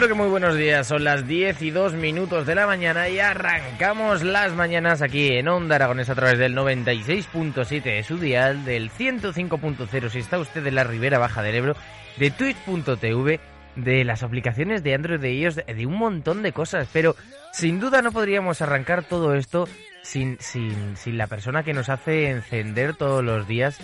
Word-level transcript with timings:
Pero 0.00 0.14
que 0.14 0.18
muy 0.18 0.28
buenos 0.28 0.56
días, 0.56 0.86
son 0.86 1.04
las 1.04 1.28
10 1.28 1.60
y 1.60 1.70
2 1.70 1.92
minutos 1.92 2.46
de 2.46 2.54
la 2.54 2.66
mañana 2.66 3.10
y 3.10 3.18
arrancamos 3.18 4.22
las 4.22 4.54
mañanas 4.54 5.02
aquí 5.02 5.28
en 5.36 5.46
Onda 5.46 5.74
Aragonesa 5.74 6.12
a 6.12 6.14
través 6.14 6.38
del 6.38 6.56
96.7 6.56 7.82
de 7.82 8.02
su 8.02 8.16
dial, 8.16 8.64
del 8.64 8.90
105.0 8.90 10.08
si 10.08 10.18
está 10.20 10.38
usted 10.38 10.66
en 10.66 10.74
la 10.74 10.84
Ribera 10.84 11.18
Baja 11.18 11.42
del 11.42 11.54
Ebro, 11.54 11.76
de 12.16 12.30
twitch.tv, 12.30 13.40
de 13.76 14.04
las 14.06 14.22
aplicaciones 14.22 14.82
de 14.82 14.94
Android 14.94 15.20
de 15.20 15.34
iOS, 15.34 15.56
de 15.56 15.86
un 15.86 15.98
montón 15.98 16.42
de 16.42 16.52
cosas, 16.52 16.88
pero 16.94 17.14
sin 17.52 17.78
duda 17.78 18.00
no 18.00 18.10
podríamos 18.10 18.62
arrancar 18.62 19.04
todo 19.04 19.34
esto 19.34 19.68
sin, 20.02 20.38
sin, 20.40 20.96
sin 20.96 21.18
la 21.18 21.26
persona 21.26 21.62
que 21.62 21.74
nos 21.74 21.90
hace 21.90 22.30
encender 22.30 22.96
todos 22.96 23.22
los 23.22 23.46
días 23.46 23.78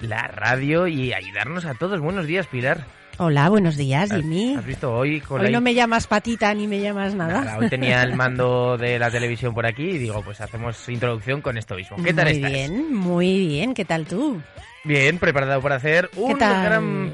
la 0.00 0.28
radio 0.28 0.86
y 0.86 1.12
ayudarnos 1.12 1.66
a 1.66 1.74
todos. 1.74 2.00
Buenos 2.00 2.26
días, 2.26 2.46
Pilar. 2.46 2.86
Hola, 3.20 3.48
buenos 3.48 3.76
días, 3.76 4.10
Jimmy. 4.12 4.54
¿Has 4.56 4.64
visto 4.64 4.92
hoy 4.92 5.20
con 5.20 5.40
Hoy 5.40 5.46
la 5.46 5.52
no 5.52 5.60
me 5.60 5.74
llamas 5.74 6.06
patita 6.06 6.54
ni 6.54 6.68
me 6.68 6.80
llamas 6.80 7.14
nada. 7.14 7.40
Nada, 7.40 7.58
hoy 7.58 7.68
tenía 7.68 8.02
el 8.04 8.14
mando 8.16 8.76
de 8.78 8.96
la 8.98 9.10
televisión 9.10 9.52
por 9.54 9.66
aquí 9.66 9.82
y 9.82 9.98
digo, 9.98 10.22
pues 10.22 10.40
hacemos 10.40 10.88
introducción 10.88 11.40
con 11.42 11.58
esto 11.58 11.74
mismo. 11.74 11.96
¿Qué 12.02 12.14
tal 12.14 12.26
muy 12.26 12.36
estás? 12.36 12.52
bien, 12.52 12.94
muy 12.94 13.46
bien. 13.48 13.74
¿Qué 13.74 13.84
tal 13.84 14.06
tú? 14.06 14.40
Bien, 14.84 15.18
preparado 15.18 15.60
para 15.60 15.74
hacer 15.76 16.08
un 16.14 16.38
tal? 16.38 16.64
gran... 16.64 17.12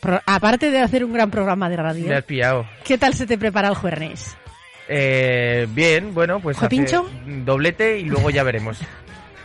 Pro- 0.00 0.22
aparte 0.24 0.70
de 0.70 0.78
hacer 0.78 1.04
un 1.04 1.12
gran 1.12 1.30
programa 1.30 1.68
de 1.68 1.76
radio, 1.76 2.06
Me 2.06 2.14
has 2.14 2.24
pillado. 2.24 2.66
¿qué 2.84 2.96
tal 2.96 3.12
se 3.12 3.26
te 3.26 3.36
prepara 3.36 3.68
el 3.68 3.74
jueves? 3.74 4.34
Eh, 4.88 5.66
bien, 5.72 6.14
bueno, 6.14 6.40
pues 6.40 6.56
¿Ojo 6.56 6.64
hace 6.66 6.70
pincho? 6.76 7.06
doblete 7.26 7.98
y 7.98 8.04
luego 8.04 8.30
ya 8.30 8.42
veremos. 8.44 8.78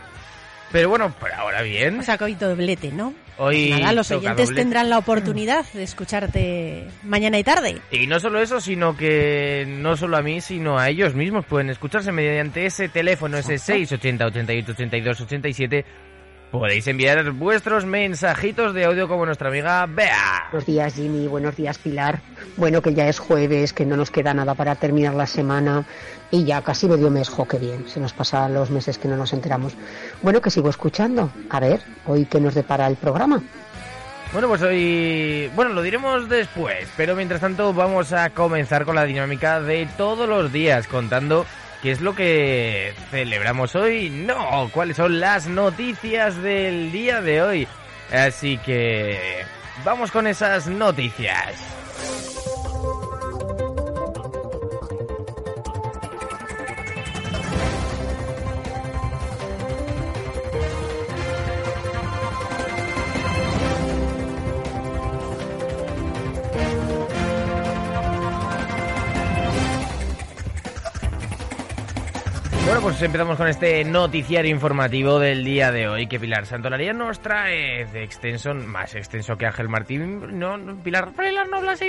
Pero 0.72 0.88
bueno, 0.88 1.12
por 1.20 1.30
ahora 1.34 1.60
bien. 1.60 2.00
O 2.00 2.02
sea, 2.02 2.16
que 2.16 2.24
hoy 2.24 2.34
doblete, 2.36 2.90
¿no? 2.90 3.12
Hoy 3.38 3.70
Nada, 3.70 3.92
los 3.92 4.10
oyentes 4.10 4.48
doblete. 4.48 4.54
tendrán 4.62 4.88
la 4.88 4.98
oportunidad 4.98 5.64
de 5.72 5.82
escucharte 5.82 6.88
mañana 7.02 7.38
y 7.38 7.44
tarde. 7.44 7.78
Y 7.90 8.06
no 8.06 8.18
solo 8.18 8.40
eso, 8.40 8.60
sino 8.60 8.96
que 8.96 9.64
no 9.68 9.96
solo 9.96 10.16
a 10.16 10.22
mí, 10.22 10.40
sino 10.40 10.78
a 10.78 10.88
ellos 10.88 11.14
mismos 11.14 11.44
pueden 11.44 11.68
escucharse 11.70 12.12
mediante 12.12 12.64
ese 12.66 12.88
teléfono, 12.88 13.36
ese 13.36 13.58
680 13.58 14.26
88 14.26 14.72
82 14.72 15.20
87. 15.20 15.84
Podéis 16.50 16.86
enviar 16.86 17.30
vuestros 17.32 17.84
mensajitos 17.84 18.72
de 18.72 18.84
audio 18.84 19.08
como 19.08 19.26
nuestra 19.26 19.48
amiga 19.48 19.84
Bea. 19.86 20.44
Buenos 20.52 20.64
días 20.66 20.94
Jimmy, 20.94 21.26
buenos 21.26 21.56
días 21.56 21.76
Pilar. 21.76 22.20
Bueno, 22.56 22.80
que 22.80 22.94
ya 22.94 23.08
es 23.08 23.18
jueves, 23.18 23.72
que 23.72 23.84
no 23.84 23.96
nos 23.96 24.10
queda 24.10 24.32
nada 24.32 24.54
para 24.54 24.76
terminar 24.76 25.14
la 25.14 25.26
semana 25.26 25.84
y 26.30 26.44
ya 26.44 26.62
casi 26.62 26.88
medio 26.88 27.10
mes, 27.10 27.28
jo, 27.28 27.46
qué 27.46 27.58
bien, 27.58 27.88
se 27.88 28.00
nos 28.00 28.12
pasan 28.12 28.54
los 28.54 28.70
meses 28.70 28.96
que 28.96 29.08
no 29.08 29.16
nos 29.16 29.32
enteramos. 29.32 29.74
Bueno, 30.22 30.40
que 30.40 30.50
sigo 30.50 30.70
escuchando. 30.70 31.30
A 31.50 31.60
ver, 31.60 31.80
hoy 32.06 32.26
qué 32.26 32.40
nos 32.40 32.54
depara 32.54 32.86
el 32.86 32.96
programa. 32.96 33.42
Bueno, 34.32 34.48
pues 34.48 34.60
hoy, 34.62 35.50
bueno, 35.54 35.72
lo 35.72 35.82
diremos 35.82 36.28
después, 36.28 36.88
pero 36.96 37.14
mientras 37.14 37.40
tanto 37.40 37.72
vamos 37.72 38.12
a 38.12 38.30
comenzar 38.30 38.84
con 38.84 38.96
la 38.96 39.04
dinámica 39.04 39.60
de 39.60 39.88
todos 39.96 40.28
los 40.28 40.52
días, 40.52 40.88
contando 40.88 41.46
qué 41.80 41.92
es 41.92 42.00
lo 42.00 42.14
que 42.14 42.92
celebramos 43.10 43.76
hoy, 43.76 44.10
no, 44.10 44.68
cuáles 44.72 44.96
son 44.96 45.20
las 45.20 45.46
noticias 45.46 46.42
del 46.42 46.90
día 46.90 47.20
de 47.20 47.40
hoy. 47.40 47.68
Así 48.12 48.58
que 48.58 49.44
vamos 49.84 50.10
con 50.10 50.26
esas 50.26 50.66
noticias. 50.66 51.54
Bueno, 72.66 72.80
pues 72.80 73.00
empezamos 73.00 73.36
con 73.36 73.46
este 73.46 73.84
noticiario 73.84 74.50
informativo 74.50 75.20
del 75.20 75.44
día 75.44 75.70
de 75.70 75.86
hoy 75.86 76.08
que 76.08 76.18
Pilar 76.18 76.46
Santolaría 76.46 76.92
nos 76.92 77.20
trae 77.20 77.86
de 77.86 78.02
extenso, 78.02 78.54
más 78.54 78.96
extenso 78.96 79.38
que 79.38 79.46
Ángel 79.46 79.68
Martín. 79.68 80.36
No, 80.36 80.58
Pilar, 80.82 81.12
Pilar 81.12 81.48
no 81.48 81.58
habla 81.58 81.72
así. 81.72 81.88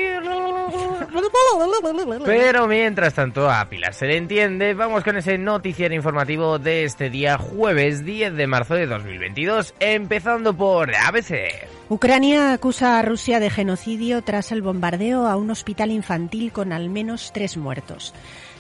Pero 2.25 2.67
mientras 2.67 3.15
tanto 3.15 3.49
a 3.49 3.67
Pilar 3.67 3.95
se 3.95 4.05
le 4.05 4.17
entiende, 4.17 4.75
vamos 4.75 5.03
con 5.03 5.17
ese 5.17 5.39
noticiario 5.39 5.95
informativo 5.95 6.59
de 6.59 6.83
este 6.83 7.09
día 7.09 7.39
jueves 7.39 8.05
10 8.05 8.35
de 8.35 8.45
marzo 8.45 8.75
de 8.75 8.85
2022, 8.85 9.73
empezando 9.79 10.55
por 10.55 10.93
ABC. 10.93 11.67
Ucrania 11.89 12.53
acusa 12.53 12.99
a 12.99 13.01
Rusia 13.01 13.39
de 13.39 13.49
genocidio 13.49 14.21
tras 14.21 14.51
el 14.51 14.61
bombardeo 14.61 15.25
a 15.25 15.37
un 15.37 15.49
hospital 15.49 15.89
infantil 15.89 16.51
con 16.51 16.71
al 16.71 16.89
menos 16.89 17.31
tres 17.33 17.57
muertos. 17.57 18.13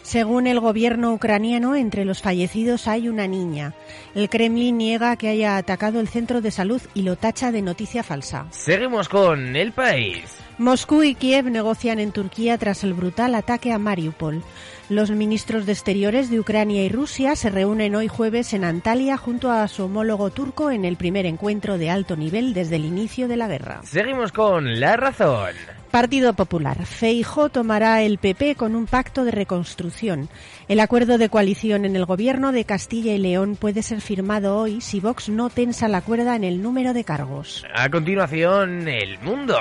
Según 0.07 0.47
el 0.47 0.61
gobierno 0.61 1.11
ucraniano, 1.11 1.75
entre 1.75 2.05
los 2.05 2.21
fallecidos 2.21 2.87
hay 2.87 3.09
una 3.09 3.27
niña. 3.27 3.73
El 4.15 4.29
Kremlin 4.29 4.77
niega 4.77 5.17
que 5.17 5.27
haya 5.27 5.57
atacado 5.57 5.99
el 5.99 6.07
centro 6.07 6.39
de 6.39 6.49
salud 6.49 6.81
y 6.93 7.01
lo 7.01 7.17
tacha 7.17 7.51
de 7.51 7.61
noticia 7.61 8.03
falsa. 8.03 8.47
Seguimos 8.51 9.09
con 9.09 9.57
el 9.57 9.73
país. 9.73 10.23
Moscú 10.59 11.03
y 11.03 11.13
Kiev 11.13 11.51
negocian 11.51 11.99
en 11.99 12.13
Turquía 12.13 12.57
tras 12.57 12.85
el 12.85 12.93
brutal 12.93 13.35
ataque 13.35 13.73
a 13.73 13.79
Mariupol. 13.79 14.43
Los 14.87 15.11
ministros 15.11 15.65
de 15.65 15.73
Exteriores 15.73 16.29
de 16.29 16.39
Ucrania 16.39 16.85
y 16.85 16.89
Rusia 16.89 17.35
se 17.35 17.49
reúnen 17.49 17.93
hoy 17.93 18.07
jueves 18.07 18.53
en 18.53 18.63
Antalya 18.63 19.17
junto 19.17 19.51
a 19.51 19.67
su 19.67 19.83
homólogo 19.83 20.29
turco 20.29 20.71
en 20.71 20.85
el 20.85 20.95
primer 20.95 21.25
encuentro 21.25 21.77
de 21.77 21.89
alto 21.89 22.15
nivel 22.15 22.53
desde 22.53 22.77
el 22.77 22.85
inicio 22.85 23.27
de 23.27 23.35
la 23.35 23.49
guerra. 23.49 23.81
Seguimos 23.83 24.31
con 24.31 24.79
la 24.79 24.95
razón. 24.95 25.76
Partido 25.97 26.33
Popular. 26.33 26.85
Feijó 26.85 27.49
tomará 27.49 28.03
el 28.03 28.19
PP 28.19 28.53
con 28.53 28.75
un 28.75 28.85
pacto 28.85 29.25
de 29.25 29.31
reconstrucción. 29.31 30.29
El 30.67 30.79
acuerdo 30.79 31.17
de 31.17 31.27
coalición 31.27 31.85
en 31.85 31.95
el 31.95 32.05
gobierno 32.05 32.51
de 32.51 32.65
Castilla 32.65 33.15
y 33.15 33.17
León 33.17 33.55
puede 33.55 33.81
ser 33.81 33.99
firmado 33.99 34.59
hoy 34.59 34.79
si 34.79 34.99
Vox 34.99 35.27
no 35.27 35.49
tensa 35.49 35.87
la 35.87 36.01
cuerda 36.01 36.35
en 36.35 36.43
el 36.43 36.61
número 36.61 36.93
de 36.93 37.03
cargos. 37.03 37.65
A 37.73 37.89
continuación, 37.89 38.87
el 38.87 39.17
mundo. 39.21 39.57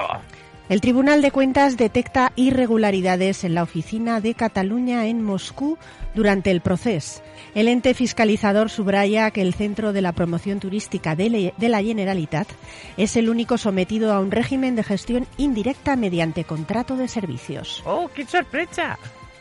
El 0.69 0.81
Tribunal 0.81 1.23
de 1.23 1.31
Cuentas 1.31 1.77
detecta 1.77 2.33
irregularidades 2.35 3.45
en 3.45 3.55
la 3.55 3.63
oficina 3.63 4.21
de 4.21 4.35
Cataluña 4.35 5.07
en 5.07 5.23
Moscú 5.23 5.79
durante 6.13 6.51
el 6.51 6.61
proceso. 6.61 7.23
El 7.55 7.69
ente 7.69 7.95
fiscalizador 7.95 8.69
subraya 8.69 9.31
que 9.31 9.43
el 9.43 9.55
Centro 9.55 9.93
de 9.93 10.03
la 10.03 10.11
Promoción 10.11 10.59
Turística 10.59 11.15
de, 11.15 11.53
la 11.57 11.83
Generalitat 11.83 12.49
es 12.97 13.15
el 13.15 13.29
único 13.29 13.59
sometido 13.59 14.13
a 14.13 14.19
un 14.19 14.33
régimen 14.33 14.75
de 14.75 14.83
gestión 14.83 15.29
indirecta 15.39 15.95
mediante 15.95 16.43
contrato 16.43 16.97
de 16.97 17.07
servicios. 17.07 17.85
¡Oh, 17.87 18.11
qué 18.13 18.27
sorpresa! 18.27 18.99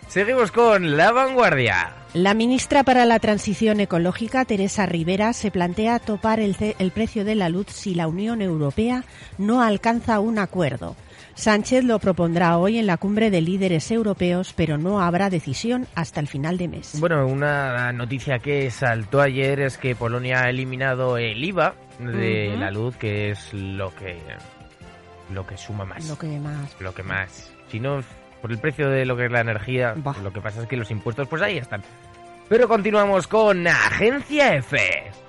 Seguimos 0.08 0.52
con 0.52 0.96
la 0.96 1.12
vanguardia. 1.12 1.92
La 2.14 2.36
ministra 2.36 2.84
para 2.84 3.06
la 3.06 3.18
Transición 3.18 3.80
Ecológica, 3.80 4.46
Teresa 4.46 4.86
Rivera, 4.86 5.34
se 5.34 5.50
plantea 5.50 5.98
topar 5.98 6.40
el, 6.40 6.56
el, 6.78 6.92
precio 6.92 7.26
de 7.26 7.34
la 7.34 7.50
luz 7.50 7.66
si 7.70 7.96
la 7.96 8.08
Unión 8.08 8.44
Europea 8.44 9.04
no 9.40 9.64
alcanza 9.64 10.20
un 10.20 10.38
acuerdo. 10.38 10.96
Sánchez 11.36 11.84
lo 11.84 12.00
propondrá 12.00 12.58
hoy 12.58 12.78
en 12.78 12.88
la 12.88 12.98
cumbre 12.98 13.30
de 13.30 13.42
líderes 13.42 13.92
europeos, 13.92 14.54
pero 14.56 14.78
no 14.78 15.02
habrá 15.02 15.30
decisión 15.30 15.86
hasta 15.94 16.22
el 16.22 16.28
final 16.28 16.58
de 16.58 16.70
mes. 16.70 16.98
Bueno, 17.00 17.28
una 17.28 17.92
noticia 17.92 18.40
que 18.40 18.72
saltó 18.72 19.22
ayer 19.22 19.60
es 19.60 19.78
que 19.78 19.96
Polonia 19.96 20.44
ha 20.44 20.50
eliminado 20.50 21.18
el 21.18 21.44
IVA 21.44 21.76
de 22.00 22.50
uh 22.50 22.56
-huh. 22.56 22.60
la 22.60 22.72
luz, 22.72 22.96
que 22.96 23.32
es 23.32 23.54
lo 23.54 23.94
que 23.94 24.18
lo 25.34 25.46
que 25.46 25.58
suma 25.58 25.86
más. 25.86 26.08
Lo 26.08 26.18
que 26.18 26.40
más. 26.40 26.76
Lo 26.80 26.94
que 26.94 27.04
más. 27.04 27.52
Si 27.70 27.80
no 27.80 28.00
por 28.42 28.52
el 28.52 28.60
precio 28.60 28.90
de 28.90 29.06
lo 29.06 29.18
que 29.18 29.26
es 29.26 29.32
la 29.32 29.42
energía, 29.42 29.94
bah. 29.98 30.16
lo 30.24 30.32
que 30.32 30.40
pasa 30.40 30.62
es 30.62 30.68
que 30.68 30.78
los 30.78 30.92
impuestos 30.92 31.28
pues 31.28 31.42
ahí 31.42 31.58
están. 31.58 31.82
Pero 32.48 32.68
continuamos 32.68 33.28
con 33.28 33.66
Agencia 33.68 34.56
F. 34.56 34.78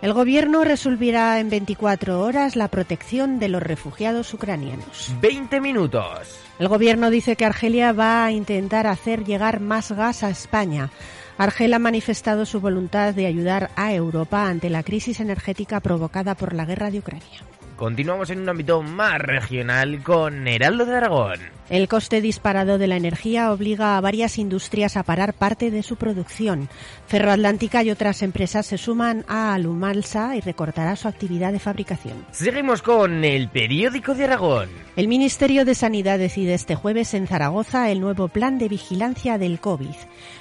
El 0.02 0.12
gobierno 0.12 0.64
resolverá 0.64 1.40
en 1.40 1.48
24 1.48 2.20
horas 2.20 2.56
la 2.56 2.68
protección 2.68 3.38
de 3.38 3.48
los 3.48 3.62
refugiados 3.62 4.34
ucranianos. 4.34 5.14
20 5.22 5.62
minutos. 5.62 6.38
El 6.58 6.68
gobierno 6.68 7.08
dice 7.08 7.36
que 7.36 7.46
Argelia 7.46 7.92
va 7.92 8.26
a 8.26 8.32
intentar 8.32 8.86
hacer 8.86 9.24
llegar 9.24 9.60
más 9.60 9.92
gas 9.92 10.22
a 10.22 10.28
España. 10.28 10.90
Argel 11.38 11.72
ha 11.72 11.78
manifestado 11.78 12.44
su 12.44 12.60
voluntad 12.60 13.14
de 13.14 13.26
ayudar 13.26 13.70
a 13.76 13.94
Europa 13.94 14.46
ante 14.46 14.68
la 14.68 14.82
crisis 14.82 15.18
energética 15.20 15.80
provocada 15.80 16.34
por 16.34 16.52
la 16.52 16.66
guerra 16.66 16.90
de 16.90 16.98
Ucrania. 16.98 17.40
Continuamos 17.76 18.28
en 18.28 18.40
un 18.40 18.48
ámbito 18.50 18.82
más 18.82 19.18
regional 19.20 20.02
con 20.02 20.46
Heraldo 20.46 20.84
de 20.84 20.96
Aragón. 20.96 21.55
El 21.68 21.88
coste 21.88 22.20
disparado 22.20 22.78
de 22.78 22.86
la 22.86 22.96
energía 22.96 23.50
obliga 23.50 23.96
a 23.96 24.00
varias 24.00 24.38
industrias 24.38 24.96
a 24.96 25.02
parar 25.02 25.34
parte 25.34 25.72
de 25.72 25.82
su 25.82 25.96
producción. 25.96 26.68
Ferroatlántica 27.08 27.82
y 27.82 27.90
otras 27.90 28.22
empresas 28.22 28.66
se 28.66 28.78
suman 28.78 29.24
a 29.26 29.52
Alumalsa 29.52 30.36
y 30.36 30.40
recortará 30.40 30.94
su 30.94 31.08
actividad 31.08 31.52
de 31.52 31.58
fabricación. 31.58 32.24
Seguimos 32.30 32.82
con 32.82 33.24
el 33.24 33.48
periódico 33.48 34.14
de 34.14 34.24
Aragón. 34.24 34.68
El 34.94 35.08
Ministerio 35.08 35.64
de 35.64 35.74
Sanidad 35.74 36.20
decide 36.20 36.54
este 36.54 36.76
jueves 36.76 37.14
en 37.14 37.26
Zaragoza 37.26 37.90
el 37.90 38.00
nuevo 38.00 38.28
plan 38.28 38.58
de 38.58 38.68
vigilancia 38.68 39.36
del 39.36 39.58
COVID. 39.58 39.94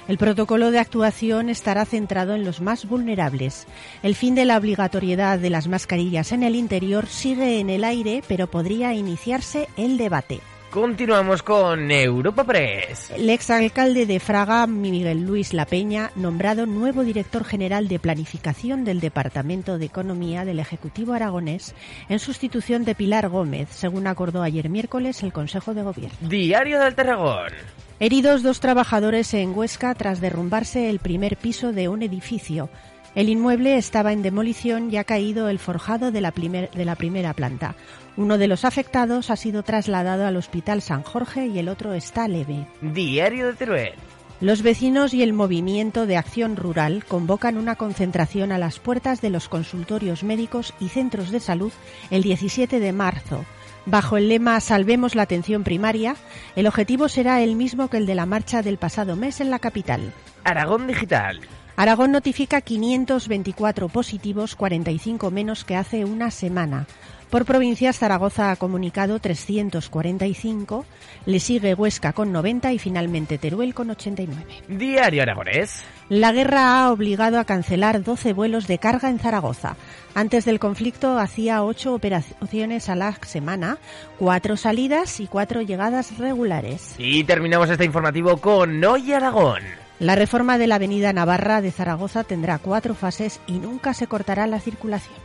El 0.06 0.18
protocolo 0.18 0.70
de 0.70 0.78
actuación 0.78 1.48
estará 1.48 1.84
centrado 1.86 2.36
en 2.36 2.44
los 2.44 2.60
más 2.60 2.88
vulnerables. 2.88 3.66
El 4.04 4.14
fin 4.14 4.36
de 4.36 4.44
la 4.44 4.56
obligatoriedad 4.56 5.40
de 5.40 5.50
las 5.50 5.66
mascarillas 5.66 6.30
en 6.30 6.44
el 6.44 6.54
interior 6.54 7.06
sigue 7.08 7.58
en 7.58 7.68
el 7.68 7.82
aire, 7.82 8.22
pero 8.28 8.46
podría 8.46 8.94
iniciarse 8.94 9.68
el 9.76 9.98
debate. 9.98 10.40
Continuamos 10.76 11.42
con 11.42 11.90
Europa 11.90 12.44
Press. 12.44 13.10
El 13.10 13.30
exalcalde 13.30 14.04
de 14.04 14.20
Fraga, 14.20 14.66
Miguel 14.66 15.24
Luis 15.24 15.54
La 15.54 15.64
Peña, 15.64 16.10
nombrado 16.16 16.66
nuevo 16.66 17.02
director 17.02 17.44
general 17.44 17.88
de 17.88 17.98
planificación 17.98 18.84
del 18.84 19.00
Departamento 19.00 19.78
de 19.78 19.86
Economía 19.86 20.44
del 20.44 20.58
Ejecutivo 20.58 21.14
aragonés, 21.14 21.74
en 22.10 22.18
sustitución 22.18 22.84
de 22.84 22.94
Pilar 22.94 23.30
Gómez, 23.30 23.70
según 23.70 24.06
acordó 24.06 24.42
ayer 24.42 24.68
miércoles 24.68 25.22
el 25.22 25.32
Consejo 25.32 25.72
de 25.72 25.82
Gobierno. 25.82 26.18
Diario 26.20 26.78
del 26.78 26.94
Tarragón. 26.94 27.52
Heridos 27.98 28.42
dos 28.42 28.60
trabajadores 28.60 29.32
en 29.32 29.56
Huesca 29.56 29.94
tras 29.94 30.20
derrumbarse 30.20 30.90
el 30.90 30.98
primer 30.98 31.38
piso 31.38 31.72
de 31.72 31.88
un 31.88 32.02
edificio. 32.02 32.68
El 33.16 33.30
inmueble 33.30 33.78
estaba 33.78 34.12
en 34.12 34.20
demolición 34.20 34.92
y 34.92 34.98
ha 34.98 35.04
caído 35.04 35.48
el 35.48 35.58
forjado 35.58 36.12
de 36.12 36.20
la, 36.20 36.32
primer, 36.32 36.70
de 36.70 36.84
la 36.84 36.96
primera 36.96 37.32
planta. 37.32 37.74
Uno 38.18 38.36
de 38.36 38.46
los 38.46 38.66
afectados 38.66 39.30
ha 39.30 39.36
sido 39.36 39.62
trasladado 39.62 40.26
al 40.26 40.36
Hospital 40.36 40.82
San 40.82 41.02
Jorge 41.02 41.46
y 41.46 41.58
el 41.58 41.70
otro 41.70 41.94
está 41.94 42.28
leve. 42.28 42.66
Diario 42.82 43.46
de 43.46 43.54
Teruel. 43.54 43.94
Los 44.42 44.60
vecinos 44.60 45.14
y 45.14 45.22
el 45.22 45.32
Movimiento 45.32 46.04
de 46.04 46.18
Acción 46.18 46.56
Rural 46.56 47.06
convocan 47.06 47.56
una 47.56 47.76
concentración 47.76 48.52
a 48.52 48.58
las 48.58 48.80
puertas 48.80 49.22
de 49.22 49.30
los 49.30 49.48
consultorios 49.48 50.22
médicos 50.22 50.74
y 50.78 50.90
centros 50.90 51.30
de 51.30 51.40
salud 51.40 51.72
el 52.10 52.22
17 52.22 52.80
de 52.80 52.92
marzo. 52.92 53.46
Bajo 53.86 54.18
el 54.18 54.28
lema 54.28 54.60
Salvemos 54.60 55.14
la 55.14 55.22
atención 55.22 55.64
primaria, 55.64 56.16
el 56.54 56.66
objetivo 56.66 57.08
será 57.08 57.40
el 57.40 57.56
mismo 57.56 57.88
que 57.88 57.96
el 57.96 58.04
de 58.04 58.14
la 58.14 58.26
marcha 58.26 58.60
del 58.60 58.76
pasado 58.76 59.16
mes 59.16 59.40
en 59.40 59.48
la 59.48 59.58
capital. 59.58 60.12
Aragón 60.44 60.86
Digital. 60.86 61.40
Aragón 61.76 62.10
notifica 62.10 62.62
524 62.62 63.88
positivos, 63.88 64.56
45 64.56 65.30
menos 65.30 65.64
que 65.64 65.76
hace 65.76 66.06
una 66.06 66.30
semana. 66.30 66.86
Por 67.28 67.44
provincias, 67.44 67.98
Zaragoza 67.98 68.50
ha 68.50 68.56
comunicado 68.56 69.18
345, 69.18 70.86
le 71.26 71.40
sigue 71.40 71.74
Huesca 71.74 72.14
con 72.14 72.32
90 72.32 72.72
y 72.72 72.78
finalmente 72.78 73.36
Teruel 73.36 73.74
con 73.74 73.90
89. 73.90 74.44
Diario 74.68 75.22
Aragonés. 75.22 75.82
La 76.08 76.32
guerra 76.32 76.78
ha 76.78 76.92
obligado 76.92 77.38
a 77.40 77.44
cancelar 77.44 78.02
12 78.02 78.32
vuelos 78.32 78.68
de 78.68 78.78
carga 78.78 79.10
en 79.10 79.18
Zaragoza. 79.18 79.76
Antes 80.14 80.44
del 80.44 80.60
conflicto 80.60 81.18
hacía 81.18 81.62
8 81.62 81.92
operaciones 81.92 82.88
a 82.88 82.94
la 82.94 83.12
semana, 83.22 83.76
4 84.18 84.56
salidas 84.56 85.20
y 85.20 85.26
4 85.26 85.62
llegadas 85.62 86.16
regulares. 86.16 86.94
Y 86.96 87.24
terminamos 87.24 87.68
este 87.68 87.84
informativo 87.84 88.38
con 88.38 88.82
Hoy 88.82 89.12
Aragón. 89.12 89.85
La 89.98 90.14
reforma 90.14 90.58
de 90.58 90.66
la 90.66 90.74
avenida 90.74 91.14
Navarra 91.14 91.62
de 91.62 91.70
Zaragoza 91.70 92.22
tendrá 92.22 92.58
cuatro 92.58 92.94
fases 92.94 93.40
y 93.46 93.52
nunca 93.52 93.94
se 93.94 94.06
cortará 94.06 94.46
la 94.46 94.60
circulación. 94.60 95.16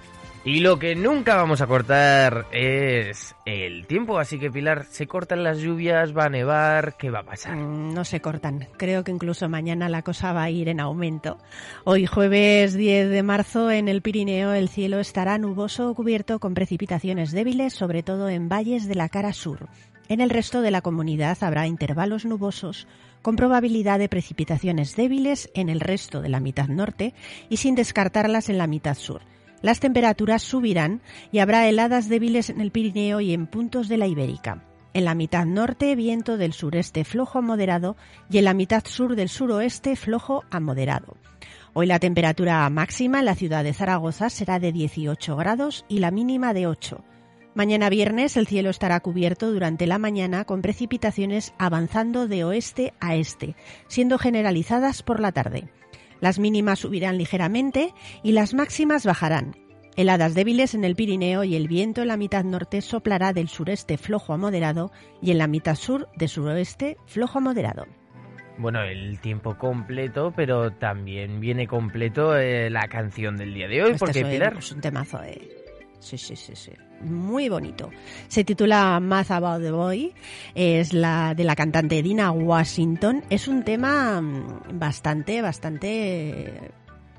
Y 0.43 0.61
lo 0.61 0.79
que 0.79 0.95
nunca 0.95 1.35
vamos 1.35 1.61
a 1.61 1.67
cortar 1.67 2.47
es 2.51 3.35
el 3.45 3.85
tiempo, 3.85 4.17
así 4.17 4.39
que 4.39 4.49
Pilar, 4.49 4.85
se 4.85 5.05
cortan 5.05 5.43
las 5.43 5.59
lluvias, 5.59 6.17
va 6.17 6.25
a 6.25 6.29
nevar, 6.29 6.95
¿qué 6.97 7.11
va 7.11 7.19
a 7.19 7.23
pasar? 7.23 7.57
Mm, 7.57 7.93
no 7.93 8.05
se 8.05 8.21
cortan, 8.21 8.67
creo 8.77 9.03
que 9.03 9.11
incluso 9.11 9.49
mañana 9.49 9.87
la 9.87 10.01
cosa 10.01 10.33
va 10.33 10.43
a 10.43 10.49
ir 10.49 10.67
en 10.69 10.79
aumento. 10.79 11.37
Hoy 11.83 12.07
jueves 12.07 12.73
10 12.73 13.09
de 13.09 13.23
marzo 13.23 13.69
en 13.69 13.87
el 13.87 14.01
Pirineo 14.01 14.53
el 14.53 14.69
cielo 14.69 14.99
estará 14.99 15.37
nuboso 15.37 15.91
o 15.91 15.93
cubierto 15.93 16.39
con 16.39 16.55
precipitaciones 16.55 17.31
débiles, 17.31 17.73
sobre 17.73 18.01
todo 18.01 18.27
en 18.27 18.49
valles 18.49 18.87
de 18.87 18.95
la 18.95 19.09
cara 19.09 19.33
sur. 19.33 19.67
En 20.07 20.21
el 20.21 20.31
resto 20.31 20.61
de 20.61 20.71
la 20.71 20.81
comunidad 20.81 21.37
habrá 21.41 21.67
intervalos 21.67 22.25
nubosos 22.25 22.87
con 23.21 23.35
probabilidad 23.35 23.99
de 23.99 24.09
precipitaciones 24.09 24.95
débiles 24.95 25.49
en 25.53 25.69
el 25.69 25.79
resto 25.79 26.21
de 26.21 26.29
la 26.29 26.39
mitad 26.39 26.67
norte 26.67 27.13
y 27.49 27.57
sin 27.57 27.75
descartarlas 27.75 28.49
en 28.49 28.57
la 28.57 28.67
mitad 28.67 28.95
sur. 28.95 29.21
Las 29.61 29.79
temperaturas 29.79 30.41
subirán 30.41 31.01
y 31.31 31.39
habrá 31.39 31.67
heladas 31.67 32.09
débiles 32.09 32.49
en 32.49 32.61
el 32.61 32.71
Pirineo 32.71 33.21
y 33.21 33.33
en 33.33 33.47
puntos 33.47 33.87
de 33.87 33.97
la 33.97 34.07
Ibérica. 34.07 34.63
En 34.93 35.05
la 35.05 35.15
mitad 35.15 35.45
norte, 35.45 35.95
viento 35.95 36.37
del 36.37 36.53
sureste 36.53 37.05
flojo 37.05 37.39
a 37.39 37.41
moderado 37.41 37.95
y 38.29 38.39
en 38.39 38.45
la 38.45 38.53
mitad 38.53 38.83
sur 38.85 39.15
del 39.15 39.29
suroeste 39.29 39.95
flojo 39.95 40.43
a 40.49 40.59
moderado. 40.59 41.15
Hoy 41.73 41.85
la 41.85 41.99
temperatura 41.99 42.69
máxima 42.69 43.19
en 43.19 43.25
la 43.25 43.35
ciudad 43.35 43.63
de 43.63 43.73
Zaragoza 43.73 44.29
será 44.29 44.59
de 44.59 44.73
18 44.73 45.37
grados 45.37 45.85
y 45.87 45.99
la 45.99 46.11
mínima 46.11 46.53
de 46.53 46.67
8. 46.67 47.03
Mañana 47.53 47.89
viernes 47.89 48.37
el 48.37 48.47
cielo 48.47 48.69
estará 48.69 48.99
cubierto 49.01 49.51
durante 49.51 49.85
la 49.85 49.97
mañana 49.97 50.45
con 50.45 50.61
precipitaciones 50.61 51.53
avanzando 51.57 52.27
de 52.27 52.45
oeste 52.45 52.93
a 53.01 53.15
este, 53.15 53.55
siendo 53.87 54.17
generalizadas 54.17 55.03
por 55.03 55.19
la 55.19 55.33
tarde. 55.33 55.67
Las 56.21 56.39
mínimas 56.39 56.79
subirán 56.79 57.17
ligeramente 57.17 57.93
y 58.23 58.31
las 58.31 58.53
máximas 58.53 59.05
bajarán. 59.05 59.57
Heladas 59.97 60.33
débiles 60.33 60.75
en 60.75 60.85
el 60.85 60.95
Pirineo 60.95 61.43
y 61.43 61.55
el 61.55 61.67
viento 61.67 62.01
en 62.01 62.07
la 62.07 62.15
mitad 62.15 62.45
norte 62.45 62.79
soplará 62.81 63.33
del 63.33 63.49
sureste 63.49 63.97
flojo 63.97 64.31
a 64.31 64.37
moderado 64.37 64.91
y 65.21 65.31
en 65.31 65.37
la 65.37 65.47
mitad 65.47 65.75
sur 65.75 66.07
de 66.15 66.29
suroeste 66.29 66.95
flojo 67.05 67.39
a 67.39 67.41
moderado. 67.41 67.85
Bueno, 68.57 68.81
el 68.83 69.19
tiempo 69.19 69.57
completo, 69.57 70.31
pero 70.33 70.71
también 70.71 71.41
viene 71.41 71.67
completo 71.67 72.37
eh, 72.37 72.69
la 72.69 72.87
canción 72.87 73.35
del 73.35 73.53
día 73.53 73.67
de 73.67 73.83
hoy, 73.83 73.91
Este 73.91 73.99
porque 73.99 74.19
es, 74.19 74.27
Pilar... 74.27 74.55
es 74.57 74.71
un 74.71 74.81
temazo, 74.81 75.21
eh. 75.23 75.60
Sí, 76.01 76.17
sí, 76.17 76.35
sí, 76.35 76.55
sí. 76.55 76.71
Muy 77.01 77.47
bonito. 77.47 77.89
Se 78.27 78.43
titula 78.43 78.99
Math 78.99 79.31
About 79.31 79.61
the 79.61 79.71
Boy. 79.71 80.13
Es 80.55 80.93
la 80.93 81.33
de 81.35 81.43
la 81.43 81.55
cantante 81.55 82.01
Dina 82.01 82.31
Washington. 82.31 83.23
Es 83.29 83.47
un 83.47 83.63
tema 83.63 84.19
mm, 84.19 84.79
bastante, 84.79 85.41
bastante 85.41 86.71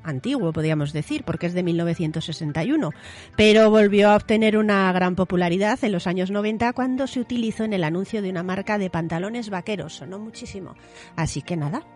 antiguo, 0.03 0.53
podríamos 0.53 0.93
decir, 0.93 1.23
porque 1.25 1.47
es 1.47 1.55
de 1.55 1.63
1961, 1.63 2.91
pero 3.37 3.71
volvió 3.71 4.11
a 4.11 4.17
obtener 4.17 4.59
una 4.59 4.93
gran 4.93 5.15
popularidad 5.15 5.79
en 5.83 5.93
los 5.93 6.09
años 6.09 6.33
90 6.33 6.73
cuando 6.73 7.07
se 7.07 7.21
utilizó 7.21 7.63
en 7.63 7.73
el 7.73 7.85
anuncio 7.85 8.21
de 8.21 8.31
una 8.31 8.43
marca 8.43 8.79
de 8.79 8.91
pantalones 8.91 9.49
vaqueros, 9.49 9.95
sonó 9.95 10.19
muchísimo. 10.19 10.75
Así 11.15 11.43
que 11.43 11.57
nada, 11.57 11.87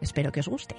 espero 0.00 0.30
que 0.30 0.38
os 0.38 0.48
guste. 0.48 0.76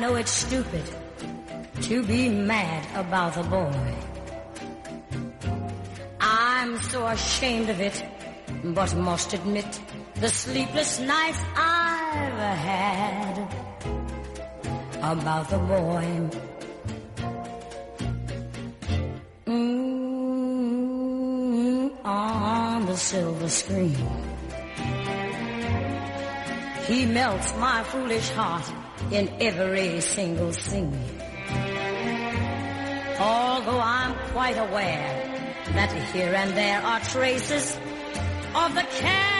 Know 0.00 0.14
it's 0.16 0.30
stupid, 0.30 0.82
to 1.82 2.02
be 2.04 2.28
mad 2.28 2.86
about 2.94 3.34
the 3.34 3.42
boy. 3.42 3.94
I'm 6.20 6.80
so 6.82 7.06
ashamed 7.06 7.70
of 7.70 7.80
it, 7.80 8.04
but 8.64 8.94
must 8.96 9.32
admit 9.32 9.80
the 10.16 10.28
sleepless 10.28 11.00
nights 11.00 11.38
I've 11.56 12.38
had 12.68 13.36
about 15.02 15.48
the 15.48 15.58
boy. 15.58 16.30
Mm, 19.46 20.26
on 22.04 22.86
the 22.86 22.96
silver 22.96 23.48
screen. 23.48 23.96
He 26.86 27.06
melts 27.06 27.54
my 27.56 27.82
foolish 27.84 28.28
heart 28.30 28.85
in 29.12 29.28
every 29.40 30.00
single 30.00 30.52
scene. 30.52 30.98
Although 33.18 33.80
I'm 33.80 34.14
quite 34.32 34.58
aware 34.58 35.36
that 35.72 35.92
here 36.12 36.34
and 36.34 36.50
there 36.52 36.80
are 36.80 37.00
traces 37.00 37.76
of 38.54 38.74
the 38.74 38.82
cad 38.82 39.35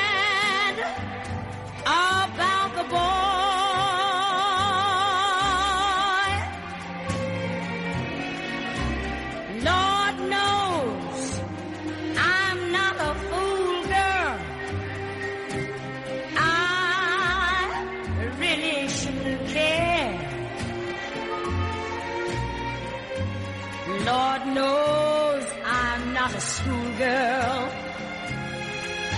knows 24.55 25.45
I'm 25.65 26.13
not 26.13 26.35
a 26.35 26.41
schoolgirl 26.41 27.69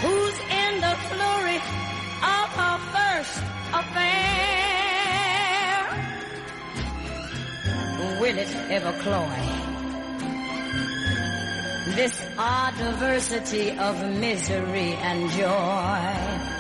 who's 0.03 0.39
in 0.63 0.81
the 0.81 0.95
flurry 1.09 1.61
of 2.37 2.49
her 2.61 2.79
first 2.95 3.43
affair. 3.81 4.99
Will 8.21 8.39
it 8.39 8.53
ever 8.71 8.93
cloy? 9.03 9.39
This 11.95 12.21
odd 12.37 12.77
diversity 12.77 13.71
of 13.79 13.95
misery 14.21 14.93
and 15.09 15.31
joy. 15.31 16.59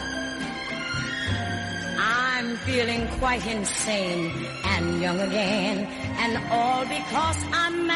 I'm 2.01 2.57
feeling 2.59 3.09
quite 3.19 3.45
insane 3.47 4.33
and 4.65 5.01
young 5.03 5.21
again, 5.21 5.87
and 6.23 6.53
all 6.53 6.85
because 6.85 7.37
I'm 7.53 7.88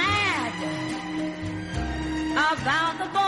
about 2.63 2.97
the 2.97 3.22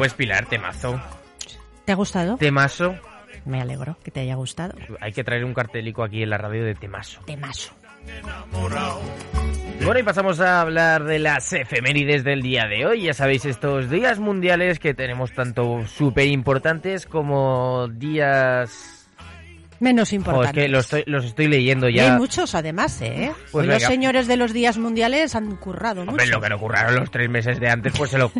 pues 0.00 0.14
Pilar, 0.14 0.46
temazo. 0.46 0.98
¿Te 1.84 1.92
ha 1.92 1.94
gustado? 1.94 2.38
Temazo. 2.38 2.94
Me 3.44 3.60
alegro 3.60 3.98
que 4.02 4.10
te 4.10 4.20
haya 4.20 4.34
gustado. 4.34 4.72
Hay 4.98 5.12
que 5.12 5.22
traer 5.24 5.44
un 5.44 5.52
cartelico 5.52 6.02
aquí 6.02 6.22
en 6.22 6.30
la 6.30 6.38
radio 6.38 6.64
de 6.64 6.74
temazo. 6.74 7.20
Temazo. 7.26 7.74
Bueno, 9.84 10.00
y 10.00 10.02
pasamos 10.02 10.40
a 10.40 10.62
hablar 10.62 11.04
de 11.04 11.18
las 11.18 11.52
efemérides 11.52 12.24
del 12.24 12.40
día 12.40 12.64
de 12.66 12.86
hoy. 12.86 13.02
Ya 13.02 13.12
sabéis, 13.12 13.44
estos 13.44 13.90
días 13.90 14.18
mundiales 14.18 14.78
que 14.78 14.94
tenemos 14.94 15.32
tanto 15.34 15.86
súper 15.86 16.28
importantes 16.28 17.04
como 17.04 17.86
días... 17.88 18.96
Menos 19.80 20.12
Oh, 20.26 20.44
es 20.44 20.52
que 20.52 20.68
los 20.68 20.84
estoy, 20.84 21.04
los 21.06 21.24
estoy 21.26 21.46
leyendo 21.48 21.88
Y 21.90 21.94
ya. 21.96 22.12
hay 22.14 22.18
muchos 22.18 22.54
además, 22.54 23.00
¿eh? 23.02 23.32
Pues 23.52 23.66
los 23.66 23.76
venga. 23.76 23.88
señores 23.88 24.26
de 24.26 24.36
los 24.38 24.54
días 24.54 24.76
mundiales 24.78 25.34
han 25.34 25.56
currado 25.56 26.02
Hombre, 26.02 26.24
mucho. 26.24 26.36
lo 26.36 26.40
que 26.42 26.48
no 26.48 26.56
ocurrieron 26.56 26.96
los 26.96 27.10
tres 27.10 27.28
meses 27.28 27.60
de 27.60 27.68
antes, 27.68 27.92
pues 27.98 28.10
se 28.10 28.18
lo... 28.18 28.30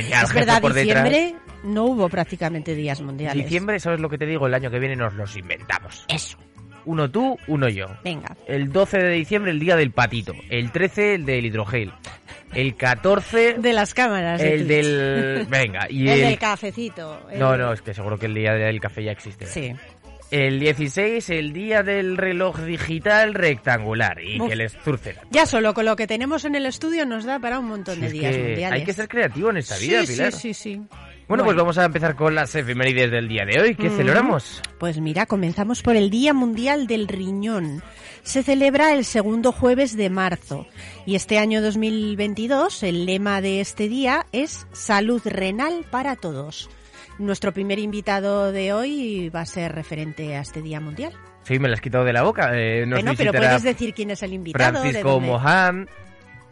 Es 0.00 0.32
verdad, 0.34 0.60
por 0.60 0.72
detrás. 0.74 1.04
diciembre 1.04 1.34
no 1.64 1.84
hubo 1.84 2.08
prácticamente 2.08 2.74
días 2.74 3.00
mundiales. 3.00 3.44
Diciembre, 3.44 3.80
¿sabes 3.80 4.00
lo 4.00 4.08
que 4.08 4.18
te 4.18 4.26
digo? 4.26 4.46
El 4.46 4.54
año 4.54 4.70
que 4.70 4.78
viene 4.78 4.96
nos 4.96 5.14
los 5.14 5.36
inventamos. 5.36 6.04
Eso. 6.08 6.38
Uno 6.84 7.10
tú, 7.10 7.36
uno 7.48 7.68
yo. 7.68 7.86
Venga. 8.04 8.36
El 8.46 8.70
12 8.70 8.98
de 8.98 9.10
diciembre, 9.10 9.50
el 9.50 9.58
día 9.58 9.74
del 9.74 9.90
patito. 9.90 10.32
El 10.50 10.70
13, 10.70 11.14
el 11.14 11.26
del 11.26 11.44
hidrogel. 11.46 11.92
El 12.54 12.76
14, 12.76 13.54
De 13.58 13.72
las 13.72 13.92
cámaras. 13.92 14.40
de 14.40 14.54
el 14.54 14.58
Twitch. 14.60 14.68
del... 14.68 15.46
Venga, 15.50 15.86
y 15.90 16.08
el 16.08 16.08
el... 16.20 16.20
del 16.28 16.38
cafecito. 16.38 17.28
el- 17.30 17.40
No, 17.40 17.56
no, 17.56 17.72
es 17.72 17.82
que 17.82 17.92
seguro 17.92 18.16
que 18.18 18.26
el 18.26 18.34
día 18.34 18.52
del 18.54 18.80
café 18.80 19.02
ya 19.02 19.10
existe. 19.10 19.46
Sí. 19.46 19.74
El 20.30 20.58
16, 20.58 21.30
el 21.30 21.52
día 21.52 21.82
del 21.84 22.16
reloj 22.16 22.58
digital 22.60 23.32
rectangular. 23.34 24.20
Y 24.20 24.40
Uf. 24.40 24.48
que 24.48 24.56
les 24.56 24.72
zurcen. 24.72 25.14
Ya 25.30 25.46
solo 25.46 25.72
con 25.72 25.84
lo 25.84 25.94
que 25.94 26.06
tenemos 26.08 26.44
en 26.44 26.56
el 26.56 26.66
estudio 26.66 27.06
nos 27.06 27.24
da 27.24 27.38
para 27.38 27.60
un 27.60 27.66
montón 27.66 27.94
Si 27.96 28.00
de 28.00 28.10
días 28.10 28.36
mundiales. 28.36 28.80
hay 28.80 28.84
que 28.84 28.92
ser 28.92 29.08
creativo 29.08 29.50
en 29.50 29.58
esta 29.58 29.76
vida, 29.78 30.04
sí, 30.04 30.12
Pilar. 30.12 30.32
Sí, 30.32 30.52
sí, 30.52 30.54
sí. 30.54 30.82
Bueno, 31.28 31.44
pues 31.44 31.56
vamos 31.56 31.76
a 31.78 31.84
empezar 31.84 32.14
con 32.14 32.34
las 32.36 32.54
efemérides 32.54 33.10
del 33.10 33.26
día 33.28 33.44
de 33.44 33.60
hoy. 33.60 33.74
¿Qué 33.74 33.88
Mm. 33.88 33.96
celebramos? 33.96 34.62
Pues 34.78 35.00
mira, 35.00 35.26
comenzamos 35.26 35.82
por 35.82 35.96
el 35.96 36.08
Día 36.10 36.32
Mundial 36.32 36.86
del 36.86 37.08
Riñón. 37.08 37.82
Se 38.22 38.42
celebra 38.44 38.94
el 38.94 39.04
segundo 39.04 39.50
jueves 39.52 39.96
de 39.96 40.08
marzo 40.10 40.66
y 41.04 41.14
este 41.16 41.38
año 41.38 41.62
2022 41.62 42.82
el 42.84 43.06
lema 43.06 43.40
de 43.40 43.60
este 43.60 43.88
día 43.88 44.26
es 44.32 44.66
Salud 44.72 45.20
renal 45.24 45.84
para 45.90 46.14
todos. 46.16 46.68
Nuestro 47.18 47.52
primer 47.52 47.78
invitado 47.78 48.52
de 48.52 48.72
hoy 48.72 49.30
va 49.30 49.40
a 49.40 49.46
ser 49.46 49.74
referente 49.74 50.36
a 50.36 50.40
este 50.40 50.60
Día 50.60 50.80
Mundial. 50.80 51.12
Sí, 51.44 51.58
me 51.58 51.68
las 51.68 51.78
has 51.78 51.82
quitado 51.82 52.04
de 52.04 52.12
la 52.12 52.22
boca. 52.22 52.50
Eh, 52.54 52.84
nos 52.86 53.00
bueno, 53.02 53.16
pero 53.16 53.32
puedes 53.32 53.62
decir 53.62 53.94
quién 53.94 54.10
es 54.10 54.22
el 54.22 54.32
invitado. 54.32 54.80
Francisco 54.80 55.20
Mohan, 55.20 55.88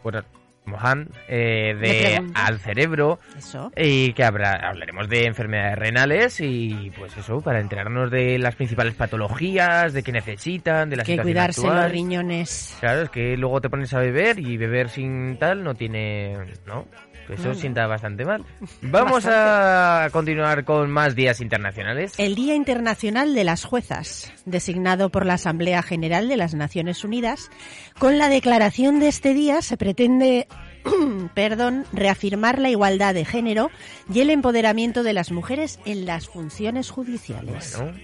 bueno, 0.02 0.22
Mohan, 0.64 1.08
eh, 1.28 1.74
de. 1.78 2.22
Al 2.34 2.58
Cerebro, 2.58 3.18
Eso. 3.36 3.70
y 3.76 4.12
que 4.14 4.24
habrá, 4.24 4.52
hablaremos 4.68 5.08
de 5.08 5.26
enfermedades 5.26 5.78
renales 5.78 6.40
y 6.40 6.90
pues 6.96 7.16
eso, 7.16 7.40
para 7.40 7.60
enterarnos 7.60 8.10
de 8.10 8.38
las 8.38 8.54
principales 8.56 8.94
patologías, 8.94 9.92
de 9.92 10.02
qué 10.02 10.12
necesitan, 10.12 10.88
de 10.90 10.96
la 10.96 11.04
Que 11.04 11.18
cuidarse 11.18 11.60
actual. 11.60 11.82
los 11.82 11.92
riñones. 11.92 12.76
Claro, 12.80 13.02
es 13.02 13.10
que 13.10 13.36
luego 13.36 13.60
te 13.60 13.68
pones 13.68 13.92
a 13.94 13.98
beber 13.98 14.38
y 14.38 14.56
beber 14.56 14.88
sin 14.88 15.36
tal 15.38 15.62
no 15.62 15.74
tiene, 15.74 16.36
¿no? 16.66 16.86
Eso 17.28 17.54
sienta 17.54 17.86
bastante 17.86 18.24
mal. 18.24 18.44
Vamos 18.82 19.24
a 19.26 20.08
continuar 20.12 20.64
con 20.64 20.90
más 20.90 21.14
días 21.14 21.40
internacionales. 21.40 22.12
El 22.18 22.34
Día 22.34 22.54
Internacional 22.54 23.34
de 23.34 23.44
las 23.44 23.64
Juezas, 23.64 24.30
designado 24.44 25.08
por 25.08 25.24
la 25.24 25.34
Asamblea 25.34 25.82
General 25.82 26.28
de 26.28 26.36
las 26.36 26.54
Naciones 26.54 27.02
Unidas, 27.02 27.50
con 27.98 28.18
la 28.18 28.28
declaración 28.28 29.00
de 29.00 29.08
este 29.08 29.32
día 29.32 29.62
se 29.62 29.76
pretende 29.78 30.46
perdón, 31.34 31.84
reafirmar 31.92 32.58
la 32.58 32.70
igualdad 32.70 33.14
de 33.14 33.24
género 33.24 33.70
y 34.12 34.20
el 34.20 34.30
empoderamiento 34.30 35.02
de 35.02 35.12
las 35.12 35.32
mujeres 35.32 35.78
en 35.84 36.06
las 36.06 36.28
funciones 36.28 36.90
judiciales. 36.90 37.76
Bueno, 37.76 37.98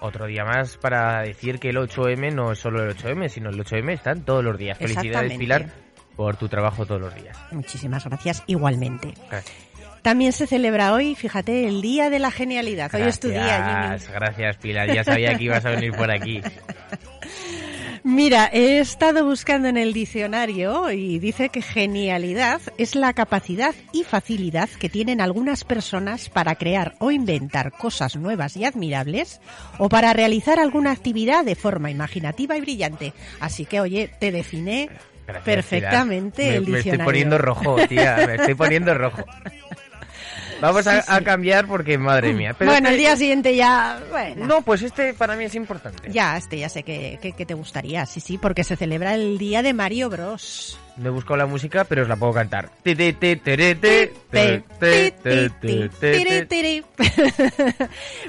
otro 0.00 0.26
día 0.26 0.44
más 0.44 0.76
para 0.76 1.22
decir 1.22 1.58
que 1.58 1.70
el 1.70 1.76
8M 1.76 2.34
no 2.34 2.52
es 2.52 2.58
solo 2.58 2.82
el 2.82 2.96
8M, 2.96 3.28
sino 3.28 3.50
el 3.50 3.58
8M 3.58 3.92
están 3.92 4.24
todos 4.24 4.44
los 4.44 4.58
días. 4.58 4.76
Felicidades. 4.76 5.38
Pilar, 5.38 5.72
por 6.16 6.36
tu 6.36 6.48
trabajo 6.48 6.84
todos 6.86 7.00
los 7.00 7.14
días. 7.14 7.36
Muchísimas 7.50 8.04
gracias 8.04 8.42
igualmente. 8.46 9.14
Gracias. 9.30 9.56
También 10.02 10.34
se 10.34 10.46
celebra 10.46 10.92
hoy, 10.92 11.14
fíjate, 11.14 11.66
el 11.66 11.80
Día 11.80 12.10
de 12.10 12.18
la 12.18 12.30
Genialidad. 12.30 12.94
Hoy 12.94 13.02
es 13.02 13.18
tu 13.18 13.28
día, 13.28 13.40
Jimmy. 13.40 13.88
Gracias, 13.88 14.12
gracias, 14.12 14.56
Pilar. 14.58 14.94
Ya 14.94 15.02
sabía 15.02 15.34
que 15.38 15.44
ibas 15.44 15.64
a 15.64 15.70
venir 15.70 15.92
por 15.92 16.10
aquí. 16.10 16.42
Mira, 18.06 18.50
he 18.52 18.80
estado 18.80 19.24
buscando 19.24 19.66
en 19.66 19.78
el 19.78 19.94
diccionario 19.94 20.90
y 20.90 21.18
dice 21.18 21.48
que 21.48 21.62
genialidad 21.62 22.60
es 22.76 22.94
la 22.96 23.14
capacidad 23.14 23.74
y 23.92 24.04
facilidad 24.04 24.68
que 24.68 24.90
tienen 24.90 25.22
algunas 25.22 25.64
personas 25.64 26.28
para 26.28 26.54
crear 26.56 26.96
o 26.98 27.10
inventar 27.10 27.72
cosas 27.72 28.14
nuevas 28.16 28.58
y 28.58 28.66
admirables 28.66 29.40
o 29.78 29.88
para 29.88 30.12
realizar 30.12 30.58
alguna 30.58 30.90
actividad 30.90 31.46
de 31.46 31.54
forma 31.54 31.90
imaginativa 31.90 32.58
y 32.58 32.60
brillante. 32.60 33.14
Así 33.40 33.64
que, 33.64 33.80
oye, 33.80 34.10
te 34.20 34.32
define 34.32 34.90
Gracias, 35.26 35.44
perfectamente 35.44 36.56
el 36.56 36.64
me, 36.64 36.72
me 36.72 36.76
diccionario. 36.76 36.92
estoy 36.92 37.04
poniendo 37.06 37.38
rojo, 37.38 37.76
tía. 37.88 38.24
Me 38.26 38.34
estoy 38.34 38.54
poniendo 38.54 38.92
rojo. 38.92 39.24
Vamos 40.66 40.86
a, 40.86 41.04
a 41.14 41.20
cambiar 41.20 41.66
porque, 41.66 41.98
madre 41.98 42.32
mía. 42.32 42.54
Pero 42.58 42.70
bueno, 42.70 42.88
el 42.88 42.94
este- 42.94 43.00
día 43.02 43.16
siguiente 43.16 43.54
ya... 43.56 44.00
Bueno. 44.10 44.46
No, 44.46 44.62
pues 44.62 44.82
este 44.82 45.14
para 45.14 45.36
mí 45.36 45.44
es 45.44 45.54
importante. 45.54 46.10
Ya, 46.10 46.36
este 46.36 46.58
ya 46.58 46.68
sé 46.68 46.82
que, 46.82 47.18
que- 47.20 47.32
que 47.32 47.46
te 47.46 47.54
gustaría, 47.54 48.06
sí, 48.06 48.20
sí, 48.20 48.38
porque 48.38 48.64
se 48.64 48.76
celebra 48.76 49.14
el 49.14 49.38
día 49.38 49.62
de 49.62 49.74
Mario 49.74 50.08
Bros. 50.10 50.78
Me 50.96 51.08
he 51.08 51.10
buscado 51.10 51.36
la 51.36 51.46
música, 51.46 51.84
pero 51.84 52.02
os 52.02 52.08
la 52.08 52.14
puedo 52.16 52.32
cantar. 52.32 52.70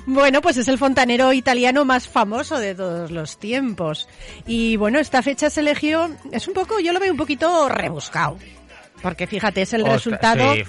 Bueno, 0.05 0.41
pues 0.41 0.57
es 0.57 0.67
el 0.67 0.77
fontanero 0.77 1.31
italiano 1.33 1.85
más 1.85 2.07
famoso 2.07 2.59
de 2.59 2.75
todos 2.75 3.11
los 3.11 3.37
tiempos. 3.39 4.07
Y 4.47 4.77
bueno, 4.77 4.99
esta 4.99 5.21
fecha 5.21 5.49
se 5.49 5.61
eligió, 5.61 6.09
es 6.31 6.47
un 6.47 6.53
poco, 6.53 6.79
yo 6.79 6.93
lo 6.93 6.99
veo 6.99 7.11
un 7.11 7.17
poquito 7.17 7.69
rebuscado. 7.69 8.37
Porque 9.01 9.27
fíjate, 9.27 9.61
es 9.61 9.73
el 9.73 9.81
Ostras, 9.81 9.97
resultado 9.97 10.53
sí. 10.55 10.63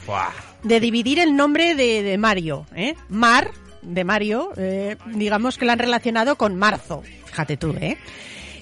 De 0.66 0.80
dividir 0.80 1.20
el 1.20 1.36
nombre 1.36 1.76
de, 1.76 2.02
de 2.02 2.18
Mario, 2.18 2.66
¿eh? 2.74 2.96
Mar, 3.08 3.52
de 3.82 4.02
Mario, 4.02 4.50
eh, 4.56 4.96
digamos 5.14 5.58
que 5.58 5.64
lo 5.64 5.72
han 5.72 5.78
relacionado 5.78 6.36
con 6.36 6.56
marzo, 6.56 7.02
fíjate 7.26 7.56
tú, 7.56 7.70
¿eh? 7.80 7.96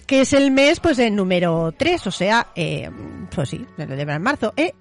Que 0.06 0.20
es 0.20 0.34
el 0.34 0.50
mes, 0.50 0.80
pues, 0.80 0.98
el 0.98 1.16
número 1.16 1.72
3, 1.76 2.06
o 2.06 2.10
sea, 2.10 2.48
eh, 2.54 2.90
pues 3.34 3.48
sí, 3.48 3.64
se 3.76 3.86
celebra 3.86 4.16
en 4.16 4.22
marzo, 4.22 4.52
¿eh? 4.56 4.74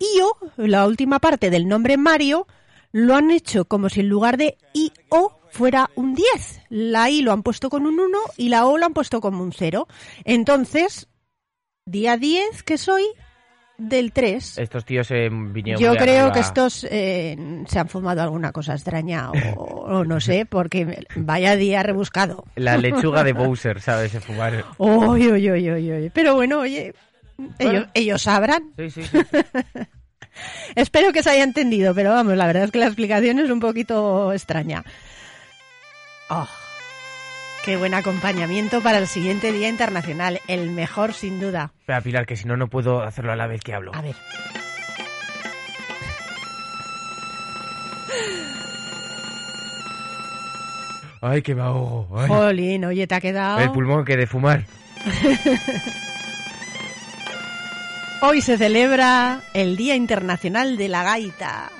Io, 0.00 0.36
la 0.56 0.86
última 0.86 1.20
parte 1.20 1.48
del 1.48 1.68
nombre 1.68 1.96
Mario, 1.96 2.48
lo 2.90 3.14
han 3.14 3.30
hecho 3.30 3.66
como 3.66 3.88
si 3.88 4.00
en 4.00 4.08
lugar 4.08 4.36
de 4.36 4.58
I-O 4.72 5.38
fuera 5.50 5.90
un 5.94 6.16
10. 6.16 6.62
La 6.70 7.08
I 7.08 7.22
lo 7.22 7.32
han 7.32 7.44
puesto 7.44 7.70
con 7.70 7.86
un 7.86 8.00
1 8.00 8.18
y 8.36 8.48
la 8.48 8.66
O 8.66 8.76
lo 8.76 8.86
han 8.86 8.92
puesto 8.92 9.20
como 9.20 9.42
un 9.42 9.52
0. 9.52 9.86
Entonces, 10.24 11.08
día 11.86 12.16
10 12.16 12.64
que 12.64 12.76
soy 12.76 13.04
del 13.76 14.12
3. 14.12 14.58
Estos 14.58 14.84
tíos 14.84 15.06
se 15.06 15.28
vinieron 15.28 15.82
Yo 15.82 15.94
creo 15.96 16.26
arriba. 16.26 16.32
que 16.32 16.40
estos 16.40 16.86
eh, 16.90 17.36
se 17.66 17.78
han 17.78 17.88
fumado 17.88 18.22
alguna 18.22 18.52
cosa 18.52 18.74
extraña 18.74 19.30
o, 19.30 19.34
o 19.98 20.04
no 20.04 20.20
sé, 20.20 20.46
porque 20.46 21.04
vaya 21.16 21.56
día 21.56 21.82
rebuscado. 21.82 22.44
La 22.56 22.76
lechuga 22.76 23.24
de 23.24 23.32
Bowser, 23.34 23.80
¿sabes? 23.80 24.12
Se 24.12 24.20
fumaron. 24.20 24.62
Uy, 24.78 25.26
uy, 25.28 25.50
uy. 25.50 26.10
Pero 26.14 26.34
bueno, 26.34 26.60
oye, 26.60 26.94
ellos, 27.94 28.22
sabrán. 28.22 28.72
Sí, 28.76 28.90
sí, 28.90 29.02
sí. 29.02 29.18
Espero 30.74 31.12
que 31.12 31.22
se 31.22 31.30
haya 31.30 31.44
entendido, 31.44 31.94
pero 31.94 32.10
vamos, 32.10 32.36
la 32.36 32.46
verdad 32.46 32.64
es 32.64 32.70
que 32.72 32.78
la 32.78 32.86
explicación 32.86 33.38
es 33.38 33.50
un 33.50 33.60
poquito 33.60 34.32
extraña. 34.32 34.82
Oh, 36.28 36.48
qué 37.64 37.76
buen 37.76 37.94
acompañamiento 37.94 38.82
para 38.82 38.98
el 38.98 39.06
siguiente 39.06 39.50
Día 39.50 39.68
Internacional, 39.68 40.40
el 40.48 40.70
mejor 40.70 41.14
sin 41.14 41.40
duda. 41.40 41.72
Espera, 41.80 42.00
Pilar, 42.00 42.26
que 42.26 42.36
si 42.36 42.46
no, 42.46 42.56
no 42.56 42.68
puedo 42.68 43.02
hacerlo 43.02 43.32
a 43.32 43.36
la 43.36 43.46
vez 43.46 43.62
que 43.62 43.74
hablo. 43.74 43.92
A 43.94 44.02
ver. 44.02 44.14
Ay, 51.22 51.40
que 51.40 51.54
me 51.54 51.62
ahogo. 51.62 52.20
Ay. 52.20 52.28
Jolín, 52.28 52.84
oye, 52.84 53.06
te 53.06 53.14
ha 53.14 53.20
quedado... 53.20 53.58
El 53.60 53.72
pulmón 53.72 54.04
que 54.04 54.16
de 54.16 54.26
fumar. 54.26 54.64
Hoy 58.20 58.42
se 58.42 58.58
celebra 58.58 59.40
el 59.54 59.76
Día 59.76 59.94
Internacional 59.96 60.76
de 60.76 60.88
la 60.88 61.02
Gaita. 61.02 61.70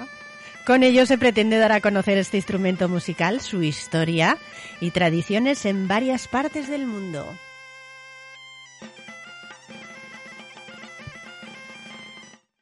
Con 0.66 0.82
ello 0.82 1.04
se 1.04 1.18
pretende 1.18 1.58
dar 1.58 1.72
a 1.72 1.80
conocer 1.82 2.16
este 2.16 2.38
instrumento 2.38 2.88
musical, 2.88 3.40
su 3.42 3.62
historia 3.62 4.38
y 4.80 4.90
tradiciones 4.92 5.66
en 5.66 5.88
varias 5.88 6.26
partes 6.26 6.68
del 6.68 6.86
mundo. 6.86 7.26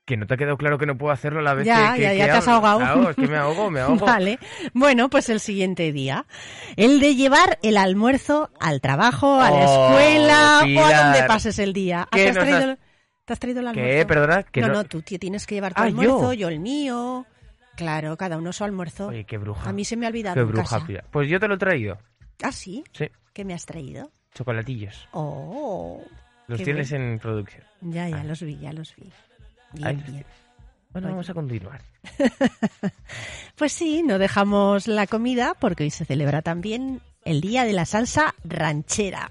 Que 0.04 0.16
no 0.16 0.26
te 0.26 0.34
ha 0.34 0.36
quedado 0.36 0.56
claro 0.58 0.78
que 0.78 0.86
no 0.86 0.98
puedo 0.98 1.12
hacerlo 1.12 1.38
a 1.38 1.42
la 1.42 1.54
vez 1.54 1.64
Ya, 1.64 1.92
que, 1.92 1.98
que- 1.98 2.02
ya, 2.02 2.10
que 2.10 2.18
ya 2.18 2.24
te 2.24 2.30
has 2.32 2.48
ahogado. 2.48 2.78
Claro, 2.80 3.10
es 3.10 3.16
que 3.16 3.28
me 3.28 3.36
ahogo, 3.36 3.70
me 3.70 3.80
ahogo. 3.82 4.04
Vale. 4.04 4.38
Bueno, 4.74 5.08
pues 5.08 5.28
el 5.28 5.38
siguiente 5.38 5.92
día. 5.92 6.26
El 6.76 6.98
de 6.98 7.14
llevar 7.14 7.60
el 7.62 7.76
almuerzo 7.76 8.50
al 8.58 8.80
trabajo, 8.80 9.40
a 9.40 9.50
la 9.52 9.56
Oh, 9.70 9.88
escuela 9.98 10.60
o 10.76 10.84
a 10.84 11.02
donde 11.04 11.22
pases 11.28 11.58
el 11.60 11.72
día. 11.72 12.02
Ah, 12.10 12.16
¿Qué 12.16 12.24
¿Te 12.24 12.28
has 12.30 12.34
traído, 12.38 12.56
has- 12.58 12.64
el- 12.64 12.78
¿Te 13.24 13.32
has 13.32 13.38
traído 13.38 13.60
el 13.60 13.72
¿Qué? 13.72 13.80
almuerzo? 13.80 14.06
Perdona, 14.08 14.42
que 14.42 14.60
no, 14.60 14.66
no- 14.68 14.72
no, 14.74 14.84
tú 14.84 15.02
ti- 15.02 15.18
tienes 15.20 15.46
que 15.46 15.54
llevar 15.54 15.72
tu 15.72 15.80
Ah, 15.80 15.84
almuerzo, 15.86 16.32
¿yo? 16.32 16.40
yo 16.40 16.48
el 16.48 16.58
mío. 16.58 17.24
Claro, 17.82 18.16
cada 18.16 18.38
uno 18.38 18.52
su 18.52 18.64
almuerzo. 18.64 19.08
Oye, 19.08 19.24
qué 19.24 19.38
bruja. 19.38 19.68
A 19.68 19.72
mí 19.72 19.84
se 19.84 19.96
me 19.96 20.06
ha 20.06 20.08
olvidado 20.08 20.34
Qué 20.34 20.40
en 20.40 20.48
bruja, 20.48 20.80
casa. 20.80 21.04
Pues 21.10 21.28
yo 21.28 21.38
te 21.40 21.48
lo 21.48 21.54
he 21.54 21.58
traído. 21.58 21.98
¿Ah, 22.42 22.52
sí? 22.52 22.84
Sí, 22.92 23.06
¿Qué 23.32 23.44
me 23.44 23.54
has 23.54 23.66
traído? 23.66 24.10
chocolatillos. 24.34 25.08
Oh, 25.12 26.02
Los 26.48 26.62
tienes 26.62 26.90
en 26.92 27.18
producción. 27.18 27.62
ya, 27.82 28.08
ya 28.08 28.20
Ah. 28.20 28.24
los 28.24 28.42
vi, 28.42 28.58
ya 28.58 28.72
los 28.72 28.94
vi. 28.96 29.10
Bien, 29.72 29.86
Ahí. 29.86 30.04
bien. 30.08 30.24
Bueno, 30.90 31.08
vamos 31.08 31.28
a 31.30 31.34
continuar. 31.34 31.80
Pues 33.56 33.72
sí, 33.72 34.02
no 34.02 34.18
dejamos 34.18 34.88
la 34.88 35.06
comida 35.06 35.54
porque 35.58 35.84
hoy 35.84 35.90
se 35.90 36.04
celebra 36.04 36.42
también 36.42 37.00
el 37.24 37.40
Día 37.40 37.64
de 37.64 37.72
la 37.72 37.84
Salsa 37.84 38.34
Ranchera. 38.44 39.30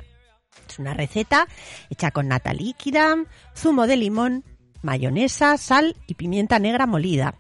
Es 0.70 0.80
una 0.80 0.94
receta 0.94 1.48
hecha 1.90 2.12
con 2.12 2.28
nata 2.30 2.54
líquida, 2.54 3.16
zumo 3.56 3.88
de 3.88 3.98
limón, 3.98 4.44
mayonesa, 4.84 5.58
sal 5.58 5.98
y 6.08 6.14
pimienta 6.14 6.60
negra 6.60 6.86
molida. 6.86 7.36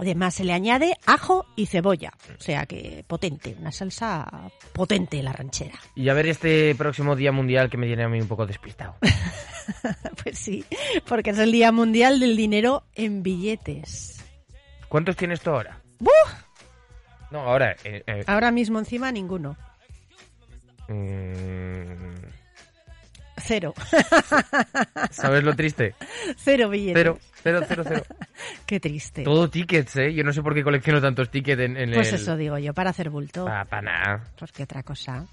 Además 0.00 0.34
se 0.34 0.44
le 0.44 0.54
añade 0.54 0.96
ajo 1.04 1.44
y 1.56 1.66
cebolla, 1.66 2.14
o 2.38 2.40
sea 2.40 2.64
que 2.64 3.04
potente, 3.06 3.54
una 3.60 3.70
salsa 3.70 4.50
potente 4.72 5.22
la 5.22 5.34
ranchera. 5.34 5.78
Y 5.94 6.08
a 6.08 6.14
ver 6.14 6.26
este 6.26 6.74
próximo 6.74 7.16
Día 7.16 7.32
Mundial 7.32 7.68
que 7.68 7.76
me 7.76 7.86
tiene 7.86 8.04
a 8.04 8.08
mí 8.08 8.18
un 8.18 8.26
poco 8.28 8.46
despistado. 8.46 8.96
Pues 10.24 10.36
sí, 10.38 10.64
porque 11.06 11.30
es 11.30 11.38
el 11.38 11.52
Día 11.52 11.70
Mundial 11.70 12.18
del 12.18 12.36
Dinero 12.36 12.82
en 12.94 13.22
Billetes. 13.22 14.24
¿Cuántos 14.88 15.16
tienes 15.16 15.40
tú 15.42 15.50
ahora? 15.50 15.80
¡Buf! 16.00 16.10
No, 17.30 17.40
ahora... 17.40 17.76
eh, 17.84 18.02
eh, 18.06 18.24
Ahora 18.26 18.50
mismo 18.50 18.78
encima 18.80 19.12
ninguno. 19.12 19.56
mm, 20.88 22.14
Cero. 23.42 23.74
¿Sabes 25.10 25.44
lo 25.44 25.54
triste? 25.54 25.94
Cero 26.36 26.68
billetes. 26.68 26.96
Cero, 26.96 27.18
cero, 27.42 27.60
cero, 27.68 27.84
cero. 27.86 28.02
Qué 28.70 28.78
triste. 28.78 29.24
Todo 29.24 29.50
tickets, 29.50 29.96
¿eh? 29.96 30.14
Yo 30.14 30.22
no 30.22 30.32
sé 30.32 30.42
por 30.42 30.54
qué 30.54 30.62
colecciono 30.62 31.00
tantos 31.00 31.28
tickets 31.28 31.60
en, 31.60 31.76
en 31.76 31.90
Pues 31.92 32.12
el... 32.12 32.20
eso 32.20 32.36
digo 32.36 32.56
yo, 32.56 32.72
para 32.72 32.90
hacer 32.90 33.10
bulto. 33.10 33.44
Para 33.46 33.82
nada. 33.82 34.22
Pues 34.38 34.52
qué 34.52 34.62
otra 34.62 34.84
cosa. 34.84 35.26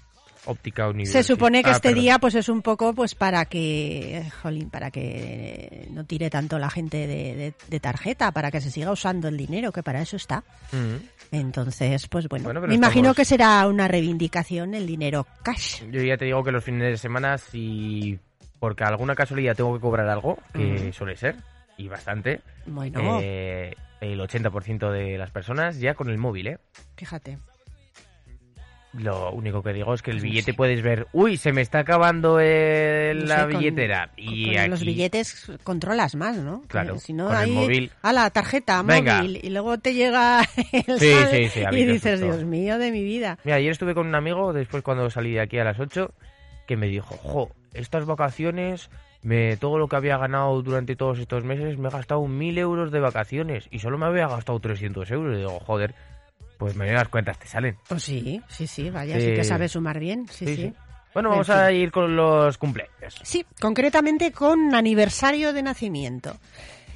Óptica 0.46 0.88
Universal. 0.88 1.22
Se 1.22 1.34
supone 1.34 1.62
que 1.62 1.68
Ah, 1.70 1.74
este 1.74 1.90
perdón. 1.90 2.02
día 2.02 2.18
pues 2.18 2.34
es 2.34 2.48
un 2.48 2.62
poco 2.62 2.94
pues 2.94 3.14
para 3.14 3.44
que, 3.44 4.24
jolín, 4.42 4.70
para 4.70 4.90
que 4.90 5.86
no 5.92 6.04
tire 6.04 6.30
tanto 6.30 6.58
la 6.58 6.68
gente 6.68 7.06
de, 7.06 7.36
de- 7.36 7.54
de 7.68 7.78
tarjeta, 7.80 8.32
para 8.32 8.50
que 8.50 8.60
se 8.60 8.72
siga 8.72 8.90
usando 8.90 9.28
el 9.28 9.36
dinero, 9.36 9.70
que 9.70 9.84
para 9.84 10.00
eso 10.02 10.16
está. 10.16 10.42
Mm. 10.72 10.96
Entonces, 11.36 12.08
pues 12.08 12.26
bueno, 12.28 12.48
me 12.52 12.74
imagino 12.74 13.10
estamos- 13.10 13.16
que 13.16 13.24
será 13.24 13.68
una 13.68 13.86
reivindicación 13.86 14.74
el 14.74 14.84
dinero 14.84 15.28
cash. 15.44 15.84
Yo 15.92 16.02
ya 16.02 16.16
te 16.16 16.24
digo 16.24 16.42
que 16.42 16.50
los 16.50 16.64
fines 16.64 16.90
de 16.90 16.96
semana, 16.96 17.38
si 17.38 18.18
porque 18.58 18.82
alguna 18.82 19.14
casualidad 19.14 19.54
tengo 19.54 19.74
que 19.74 19.80
cobrar 19.80 20.08
algo, 20.08 20.38
que 20.52 20.92
suele 20.92 21.14
ser, 21.16 21.36
y 21.78 21.88
bastante, 21.88 22.42
Bueno, 22.66 23.18
eh, 23.22 23.74
el 24.02 24.20
80% 24.20 24.90
de 24.92 25.16
las 25.16 25.30
personas 25.30 25.78
ya 25.80 25.94
con 25.94 26.10
el 26.10 26.18
móvil, 26.18 26.48
¿eh? 26.48 26.58
fíjate. 26.96 27.38
Lo 28.94 29.30
único 29.32 29.62
que 29.62 29.74
digo 29.74 29.92
es 29.92 30.00
que 30.00 30.10
el 30.10 30.16
Pues 30.16 30.22
billete 30.24 30.54
puedes 30.54 30.82
ver, 30.82 31.06
uy, 31.12 31.36
se 31.36 31.52
me 31.52 31.60
está 31.60 31.80
acabando 31.80 32.38
No 32.38 32.42
la 32.42 33.40
sé, 33.42 33.46
billetera. 33.46 34.06
con- 34.08 34.24
y 34.24 34.46
con 34.46 34.56
aquí, 34.58 34.70
los 34.70 34.80
billetes 34.84 35.52
controlas 35.62 36.14
más, 36.14 36.38
¿no? 36.38 36.62
Claro, 36.68 36.98
Si 36.98 37.12
no, 37.12 37.30
el 37.30 37.36
ahí, 37.36 37.50
móvil. 37.52 37.92
a 38.00 38.12
la 38.14 38.30
tarjeta, 38.30 38.82
Venga. 38.82 39.18
móvil, 39.18 39.40
y 39.44 39.50
luego 39.50 39.76
te 39.78 39.92
llega 39.92 40.40
el 40.72 40.98
Sí, 40.98 41.12
sal 41.12 41.28
sí, 41.30 41.60
y 41.80 41.84
dices. 41.84 42.20
Dios 42.20 42.44
mío 42.44 42.78
de 42.78 42.90
mi 42.90 43.04
vida. 43.04 43.38
Mira, 43.44 43.58
ayer 43.58 43.70
estuve 43.72 43.94
con 43.94 44.06
un 44.06 44.14
amigo, 44.14 44.54
después 44.54 44.82
cuando 44.82 45.10
salí 45.10 45.32
de 45.32 45.40
aquí 45.42 45.58
a 45.58 45.64
las 45.64 45.78
8, 45.78 46.12
que 46.66 46.76
me 46.78 46.86
dijo, 46.88 47.14
jo, 47.18 47.50
estas 47.74 48.06
vacaciones, 48.06 48.88
me, 49.22 49.56
todo 49.56 49.78
lo 49.78 49.88
que 49.88 49.96
había 49.96 50.16
ganado 50.18 50.62
durante 50.62 50.96
todos 50.96 51.18
estos 51.18 51.44
meses, 51.44 51.78
me 51.78 51.88
he 51.88 51.90
gastado 51.90 52.26
mil 52.26 52.56
euros 52.58 52.90
de 52.92 53.00
vacaciones 53.00 53.66
y 53.70 53.78
solo 53.80 53.98
me 53.98 54.06
había 54.06 54.28
gastado 54.28 54.58
300 54.60 55.10
euros. 55.10 55.34
Y 55.34 55.38
digo, 55.38 55.58
joder, 55.60 55.94
pues 56.58 56.74
me 56.76 56.90
las 56.92 57.08
cuentas 57.08 57.38
te 57.38 57.46
salen. 57.46 57.76
Pues 57.88 58.02
sí, 58.02 58.42
sí, 58.48 58.66
sí, 58.66 58.90
vaya, 58.90 59.16
Sí. 59.18 59.26
sí 59.26 59.34
que 59.34 59.44
sabe 59.44 59.68
sumar 59.68 59.98
bien, 59.98 60.26
sí, 60.28 60.46
sí. 60.54 60.72
Bueno, 61.14 61.30
En 61.30 61.32
vamos 61.32 61.50
a 61.50 61.72
ir 61.72 61.90
con 61.90 62.14
los 62.14 62.58
cumpleaños. 62.58 63.18
Sí, 63.22 63.44
concretamente 63.60 64.30
con 64.32 64.74
aniversario 64.74 65.52
de 65.52 65.62
nacimiento. 65.62 66.36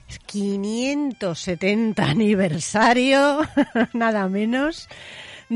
Es 0.08 0.18
570 0.20 2.04
aniversario, 2.04 3.40
nada 3.94 4.28
menos, 4.28 4.88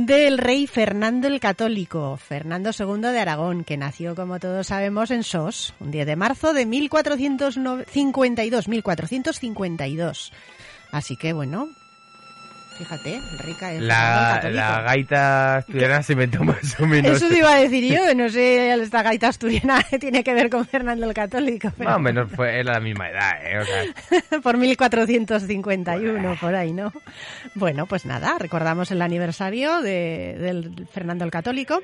del 0.05 0.37
rey 0.37 0.67
Fernando 0.67 1.27
el 1.27 1.41
Católico, 1.41 2.19
Fernando 2.19 2.71
II 2.79 3.01
de 3.01 3.19
Aragón, 3.19 3.65
que 3.65 3.79
nació, 3.79 4.15
como 4.15 4.39
todos 4.39 4.67
sabemos, 4.67 5.11
en 5.11 5.23
Sos, 5.23 5.73
un 5.81 5.91
10 5.91 6.07
de 6.07 6.17
marzo 6.17 6.53
de 6.53 6.67
1452, 6.67 8.69
1452. 8.69 10.33
Así 10.93 11.17
que 11.17 11.33
bueno, 11.33 11.71
fíjate, 12.79 13.21
rica 13.39 13.73
es 13.73 13.81
el 13.81 13.89
La, 13.89 14.41
la 14.51 14.83
gaita 14.83 15.57
asturiana 15.57 16.03
se 16.03 16.13
inventó 16.13 16.45
más 16.45 16.79
o 16.79 16.87
menos. 16.87 17.17
Eso 17.17 17.29
te 17.29 17.39
iba 17.39 17.53
a 17.53 17.59
decir 17.59 17.93
yo, 17.93 18.15
no 18.15 18.29
sé, 18.29 18.73
esta 18.73 19.03
gaita 19.03 19.29
asturiana 19.29 19.83
tiene 20.01 20.23
que 20.23 20.35
ver 20.35 20.51
con 20.51 20.67
Fernando 20.67 21.07
el 21.07 21.15
Católico, 21.15 21.73
pero 21.77 21.91
Más 21.91 21.99
o 21.99 22.03
menos 22.03 22.31
fue, 22.31 22.61
era 22.61 22.75
la 22.75 22.81
misma 22.81 23.09
edad, 23.09 23.33
¿eh? 23.45 23.59
O 23.59 23.65
sea, 23.65 24.41
por 24.43 24.57
1451, 24.57 26.37
por 26.41 26.55
ahí, 26.55 26.73
¿no? 26.73 26.93
Bueno, 27.55 27.87
pues 27.87 28.07
nada, 28.07 28.37
recordamos 28.39 28.91
el 28.91 29.03
aniversario 29.03 29.81
de, 29.81 30.37
del 30.39 30.87
Fernando 30.93 31.25
el 31.25 31.31
Católico 31.31 31.81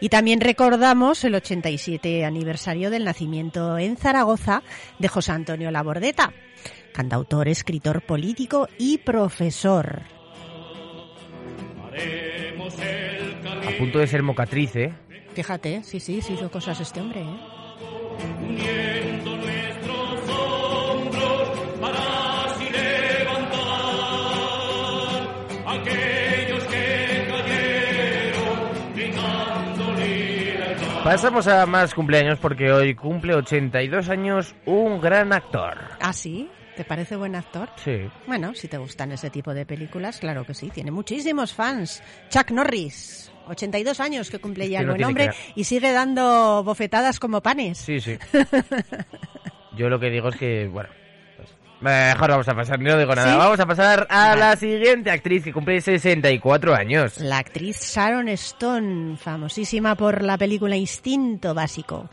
y 0.00 0.08
también 0.10 0.40
recordamos 0.40 1.24
el 1.24 1.34
87 1.34 2.24
aniversario 2.24 2.90
del 2.90 3.04
nacimiento 3.04 3.78
en 3.78 3.96
Zaragoza 3.96 4.62
de 4.98 5.08
José 5.08 5.32
Antonio 5.32 5.70
Labordeta, 5.70 6.32
cantautor, 6.92 7.48
escritor 7.48 8.02
político 8.02 8.68
y 8.78 8.98
profesor. 8.98 10.17
A 12.68 13.78
punto 13.78 13.98
de 13.98 14.06
ser 14.06 14.22
mocatriz, 14.22 14.76
¿eh? 14.76 14.92
Fíjate, 15.34 15.82
sí, 15.84 16.00
sí, 16.00 16.20
sí 16.20 16.34
hizo 16.34 16.50
cosas 16.50 16.80
este 16.80 17.00
hombre, 17.00 17.20
¿eh? 17.20 17.58
Pasamos 31.08 31.46
a 31.48 31.64
más 31.64 31.94
cumpleaños 31.94 32.38
porque 32.38 32.70
hoy 32.70 32.94
cumple 32.94 33.34
82 33.34 34.10
años 34.10 34.54
un 34.66 35.00
gran 35.00 35.32
actor. 35.32 35.78
¿Ah, 36.00 36.12
sí? 36.12 36.50
¿Te 36.78 36.84
parece 36.84 37.16
buen 37.16 37.34
actor? 37.34 37.70
Sí. 37.74 38.08
Bueno, 38.28 38.54
si 38.54 38.68
te 38.68 38.78
gustan 38.78 39.10
ese 39.10 39.30
tipo 39.30 39.52
de 39.52 39.66
películas, 39.66 40.20
claro 40.20 40.46
que 40.46 40.54
sí, 40.54 40.70
tiene 40.70 40.92
muchísimos 40.92 41.52
fans. 41.52 42.00
Chuck 42.30 42.52
Norris, 42.52 43.32
82 43.48 43.98
años 43.98 44.30
que 44.30 44.38
cumple 44.38 44.70
ya 44.70 44.78
el 44.78 44.86
buen 44.86 45.02
hombre 45.02 45.32
y 45.56 45.64
sigue 45.64 45.90
dando 45.90 46.62
bofetadas 46.62 47.18
como 47.18 47.42
panes. 47.42 47.78
Sí, 47.78 48.00
sí. 48.00 48.16
Yo 49.76 49.88
lo 49.88 49.98
que 49.98 50.08
digo 50.08 50.28
es 50.28 50.36
que, 50.36 50.68
bueno, 50.68 50.88
pues, 51.36 51.48
mejor 51.80 52.30
vamos 52.30 52.48
a 52.48 52.54
pasar, 52.54 52.78
no 52.78 52.96
digo 52.96 53.12
nada. 53.12 53.32
¿Sí? 53.32 53.36
Vamos 53.36 53.58
a 53.58 53.66
pasar 53.66 54.06
a 54.08 54.36
la 54.36 54.54
siguiente 54.54 55.10
actriz 55.10 55.42
que 55.42 55.52
cumple 55.52 55.80
64 55.80 56.76
años. 56.76 57.18
La 57.18 57.38
actriz 57.38 57.92
Sharon 57.92 58.28
Stone, 58.28 59.16
famosísima 59.16 59.96
por 59.96 60.22
la 60.22 60.38
película 60.38 60.76
Instinto 60.76 61.54
Básico. 61.54 62.08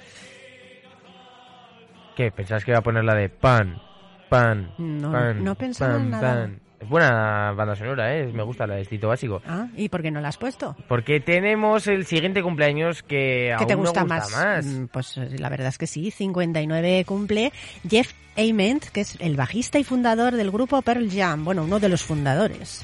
¿Qué? 2.15 2.32
¿Pensás 2.32 2.65
que 2.65 2.71
iba 2.71 2.80
a 2.80 2.84
poner 2.84 3.04
la 3.04 3.13
de 3.13 3.30
pan, 3.30 3.80
pan, 4.30 4.72
No, 4.78 5.12
pan, 5.12 5.44
no 5.44 5.56
pensaba 5.56 5.96
en 5.98 6.10
nada. 6.10 6.50
Es 6.80 6.90
buena 6.90 7.52
banda 7.54 7.76
sonora, 7.76 8.16
¿eh? 8.18 8.28
Me 8.34 8.44
gusta 8.44 8.68
la 8.68 8.76
de 8.76 8.82
Estito 8.82 9.08
Básico. 9.08 9.42
Ah, 9.48 9.68
¿y 9.78 9.88
por 9.90 10.02
qué 10.02 10.12
no 10.12 10.20
la 10.22 10.28
has 10.28 10.38
puesto? 10.38 10.76
Porque 10.90 11.20
tenemos 11.22 11.88
el 11.88 12.06
siguiente 12.06 12.44
cumpleaños 12.44 13.02
que 13.02 13.48
¿Qué 13.48 13.54
aún 13.54 13.68
te 13.68 13.76
gusta, 13.76 14.02
gusta 14.02 14.16
más? 14.16 14.32
más. 14.32 14.66
Mm, 14.66 14.86
Pues 14.88 15.18
eh, 15.18 15.30
la 15.40 15.50
verdad 15.50 15.70
es 15.70 15.78
que 15.78 15.88
sí, 15.88 16.12
59 16.12 17.06
cumple 17.06 17.54
Jeff 17.90 18.12
Ament, 18.38 18.84
que 18.90 19.02
es 19.02 19.16
el 19.22 19.38
bajista 19.38 19.80
y 19.80 19.84
fundador 19.86 20.36
del 20.36 20.52
grupo 20.52 20.82
Pearl 20.82 21.10
Jam, 21.10 21.46
bueno, 21.46 21.64
uno 21.64 21.80
de 21.80 21.88
los 21.90 22.04
fundadores. 22.04 22.84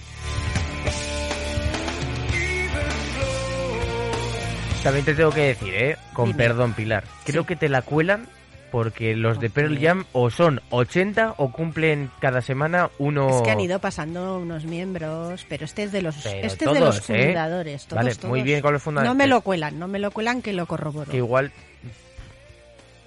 También 4.83 5.05
te 5.05 5.13
tengo 5.13 5.29
que 5.31 5.41
decir, 5.47 5.73
¿eh? 5.75 5.97
Con 6.13 6.27
Dime. 6.27 6.37
perdón, 6.37 6.73
Pilar. 6.73 7.03
Creo 7.23 7.43
Sí. 7.43 7.47
que 7.49 7.55
te 7.55 7.69
la 7.69 7.83
cuelan 7.83 8.25
porque 8.71 9.15
los 9.15 9.39
de 9.39 9.49
Pearl 9.49 9.77
Jam 9.79 10.05
o 10.13 10.29
son 10.29 10.61
80 10.69 11.35
o 11.37 11.51
cumplen 11.51 12.09
cada 12.19 12.41
semana 12.41 12.89
uno... 12.97 13.29
Es 13.29 13.41
que 13.41 13.51
han 13.51 13.59
ido 13.59 13.79
pasando 13.79 14.37
unos 14.39 14.63
miembros, 14.63 15.45
pero 15.49 15.65
este 15.65 15.83
es 15.83 15.91
de 15.91 16.01
los, 16.01 16.15
Pero 16.23 16.47
este 16.47 16.65
es 16.65 16.73
de 16.73 16.79
los 16.79 17.09
¿eh? 17.09 17.25
fundadores. 17.27 17.85
Todos, 17.85 18.03
Vale, 18.03 18.15
muy 18.27 18.41
bien 18.41 18.61
con 18.61 18.73
los 18.73 18.81
fundadores. 18.81 19.09
No 19.09 19.15
me 19.15 19.27
lo 19.27 19.41
cuelan, 19.41 19.77
no 19.77 19.87
me 19.87 19.99
lo 19.99 20.11
cuelan 20.11 20.41
que 20.41 20.53
lo 20.53 20.65
corroboro. 20.65 21.11
Que 21.11 21.17
igual... 21.17 21.51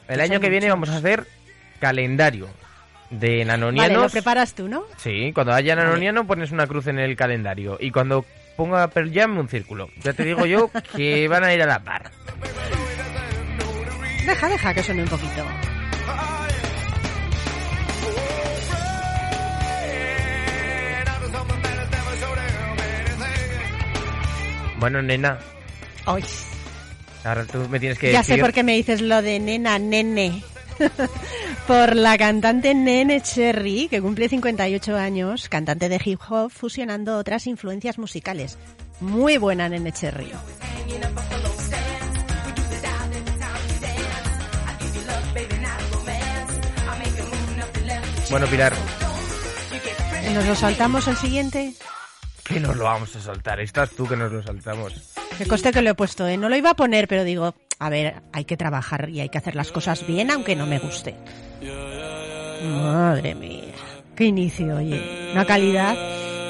El 0.07 0.16
Que 0.16 0.22
año 0.22 0.40
que 0.40 0.50
viene 0.50 0.66
muchos. 0.66 0.81
vamos 0.81 0.88
a 0.90 0.96
hacer 0.98 1.27
calendario 1.81 2.48
de 3.09 3.44
nanonianos. 3.44 3.90
Vale, 3.90 4.05
lo 4.05 4.11
preparas 4.11 4.55
tú, 4.55 4.68
¿no? 4.68 4.85
Sí, 4.98 5.33
cuando 5.33 5.55
haya 5.55 5.74
nanoniano 5.74 6.27
pones 6.27 6.53
una 6.53 6.66
cruz 6.66 6.87
en 6.88 6.98
el 6.98 7.16
calendario. 7.16 7.79
Y 7.81 7.90
cuando 7.90 8.24
ponga 8.57 8.87
Pearl 8.88 9.12
Jam, 9.14 9.38
un 9.38 9.48
círculo. 9.48 9.88
Ya 10.03 10.12
te 10.12 10.24
digo 10.24 10.44
yo 10.46 10.70
que 10.96 11.27
van 11.29 11.44
a 11.44 11.55
ir 11.55 11.62
a 11.62 11.66
la 11.66 11.79
par. 11.83 12.11
Deja, 14.26 14.48
deja 14.48 14.74
que 14.74 14.82
suene 14.82 15.02
un 15.02 15.08
poquito. 15.08 15.44
Bueno, 24.78 25.00
nena, 25.00 25.38
Ay, 26.04 26.22
ahora 27.24 27.44
tú 27.46 27.66
me 27.70 27.80
tienes 27.80 27.98
que 27.98 28.12
ya 28.12 28.18
decir... 28.18 28.37
sé 28.37 28.40
por 28.42 28.52
qué 28.52 28.62
me 28.62 28.74
dices 28.74 29.00
lo 29.00 29.22
de 29.22 29.40
nena, 29.40 29.78
nene. 29.78 30.42
por 31.66 31.96
la 31.96 32.18
cantante 32.18 32.74
Nene 32.74 33.20
Cherry, 33.20 33.88
que 33.88 34.00
cumple 34.00 34.28
58 34.28 34.96
años, 34.96 35.48
cantante 35.48 35.88
de 35.88 36.00
hip 36.04 36.20
hop, 36.28 36.50
fusionando 36.50 37.16
otras 37.16 37.46
influencias 37.46 37.98
musicales. 37.98 38.58
Muy 39.00 39.38
buena 39.38 39.68
Nene 39.68 39.92
Cherry. 39.92 40.30
Bueno, 48.35 48.49
Pilar, 48.49 48.73
¿Nos 50.35 50.44
lo 50.44 50.57
saltamos 50.57 51.07
el 51.07 51.16
siguiente? 51.16 51.73
que 52.42 52.59
nos 52.59 52.75
lo 52.75 52.83
vamos 52.83 53.14
a 53.14 53.20
soltar. 53.20 53.61
Estás 53.61 53.90
tú 53.90 54.09
que 54.09 54.16
nos 54.16 54.33
lo 54.33 54.42
saltamos. 54.42 54.92
Que 55.38 55.47
coste 55.47 55.70
que 55.70 55.81
lo 55.83 55.90
he 55.90 55.94
puesto, 55.94 56.27
¿eh? 56.27 56.37
No 56.37 56.49
lo 56.49 56.57
iba 56.57 56.70
a 56.70 56.75
poner, 56.75 57.07
pero 57.07 57.23
digo, 57.23 57.55
a 57.79 57.88
ver, 57.90 58.25
hay 58.33 58.44
que 58.44 58.57
trabajar 58.57 59.09
y 59.09 59.20
hay 59.20 59.29
que 59.29 59.38
hacer 59.38 59.55
las 59.55 59.70
cosas 59.70 60.05
bien, 60.05 60.33
aunque 60.33 60.57
no 60.57 60.66
me 60.66 60.81
guste. 60.81 61.14
Madre 62.64 63.37
mía. 63.37 63.73
Qué 64.16 64.25
inicio, 64.25 64.79
oye. 64.79 65.31
Una 65.31 65.44
calidad. 65.44 65.97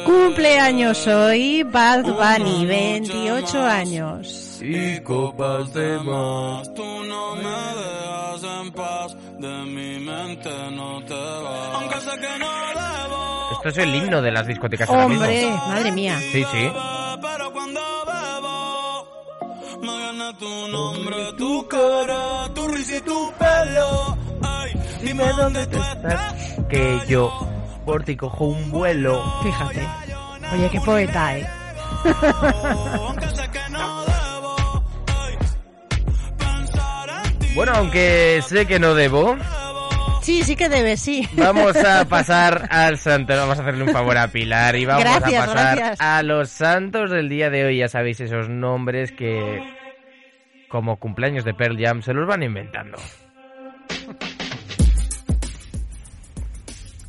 Cumpleaños 0.06 1.06
hoy, 1.06 1.64
Bad 1.64 2.04
Bunny, 2.04 2.64
28 2.64 3.60
años. 3.62 4.53
Y 4.66 4.98
copas 5.00 5.74
de 5.74 5.98
más. 5.98 6.72
Tú 6.72 7.04
no 7.04 7.36
me 7.36 7.42
dejas 7.42 8.42
en 8.42 8.72
paz, 8.72 9.14
de 9.38 9.64
mi 9.66 9.98
mente 10.00 10.50
no 10.70 11.04
te 11.04 11.12
vas. 11.12 11.74
Aunque 11.74 12.00
sé 12.00 12.10
que 12.12 12.38
no 12.38 12.50
debo, 12.72 13.50
Esto 13.52 13.68
es 13.68 13.78
el 13.78 13.94
himno 13.94 14.22
de 14.22 14.32
las 14.32 14.46
discotecas 14.46 14.88
ahora 14.88 15.06
mismo. 15.08 15.24
Hombre, 15.24 15.50
madre 15.50 15.92
mía. 15.92 16.18
Sí, 16.18 16.42
sí. 16.50 16.70
pero 17.20 17.52
cuando 17.52 17.80
bebo, 18.06 19.06
me 19.82 19.98
viene 19.98 20.34
tu 20.38 20.68
nombre, 20.68 21.32
tu 21.36 21.68
cara, 21.68 22.48
tu 22.54 22.68
risa 22.68 22.96
y 22.96 23.00
tu 23.02 23.32
pelo. 23.38 24.16
Ay, 24.42 24.72
dime 25.02 25.24
dónde 25.36 25.66
tú 25.66 25.76
estás. 25.76 26.34
Que 26.70 27.00
yo 27.06 27.46
por 27.84 28.02
ti 28.02 28.16
cojo 28.16 28.46
un 28.46 28.70
vuelo. 28.70 29.22
Fíjate. 29.42 29.86
Oye, 30.54 30.70
qué 30.70 30.80
poeta, 30.80 31.36
¿eh? 31.36 31.46
Bueno, 37.54 37.72
aunque 37.76 38.40
sé 38.46 38.66
que 38.66 38.78
no 38.78 38.94
debo, 38.94 39.36
Sí, 40.22 40.42
sí 40.42 40.56
que 40.56 40.68
debe, 40.70 40.96
sí. 40.96 41.28
vamos 41.34 41.76
a 41.76 42.04
pasar 42.08 42.66
al 42.70 42.98
santo. 42.98 43.36
Vamos 43.36 43.58
a 43.58 43.62
hacerle 43.62 43.84
un 43.84 43.90
favor 43.92 44.16
a 44.16 44.28
Pilar 44.28 44.74
y 44.74 44.86
vamos 44.86 45.04
Gracias, 45.04 45.42
a 45.42 45.46
pasar 45.46 45.76
gracias. 45.76 46.00
a 46.00 46.22
los 46.22 46.48
santos 46.48 47.10
del 47.10 47.28
día 47.28 47.50
de 47.50 47.64
hoy. 47.66 47.78
Ya 47.78 47.88
sabéis 47.88 48.20
esos 48.20 48.48
nombres 48.48 49.12
que, 49.12 49.62
como 50.68 50.96
cumpleaños 50.96 51.44
de 51.44 51.52
Pearl 51.52 51.76
Jam, 51.78 52.00
se 52.02 52.14
los 52.14 52.26
van 52.26 52.42
inventando. 52.42 52.96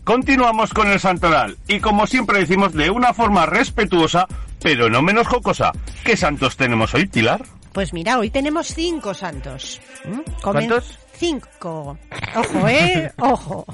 Continuamos 0.03 0.71
con 0.73 0.91
el 0.91 0.99
santoral 0.99 1.57
y 1.67 1.79
como 1.79 2.05
siempre 2.05 2.39
decimos 2.39 2.73
de 2.73 2.91
una 2.91 3.13
forma 3.13 3.45
respetuosa, 3.47 4.27
pero 4.61 4.89
no 4.89 5.01
menos 5.01 5.25
jocosa. 5.27 5.71
¿Qué 6.03 6.15
santos 6.17 6.57
tenemos 6.57 6.93
hoy, 6.93 7.07
Pilar? 7.07 7.41
Pues 7.75 7.91
mira, 7.91 8.17
hoy 8.17 8.29
tenemos 8.29 8.67
cinco 8.67 9.13
santos. 9.13 9.81
¿Mm? 10.05 10.19
¿Cuántos? 10.41 10.97
Cinco. 11.11 11.97
Ojo, 12.33 12.69
¿eh? 12.69 13.11
Ojo. 13.19 13.65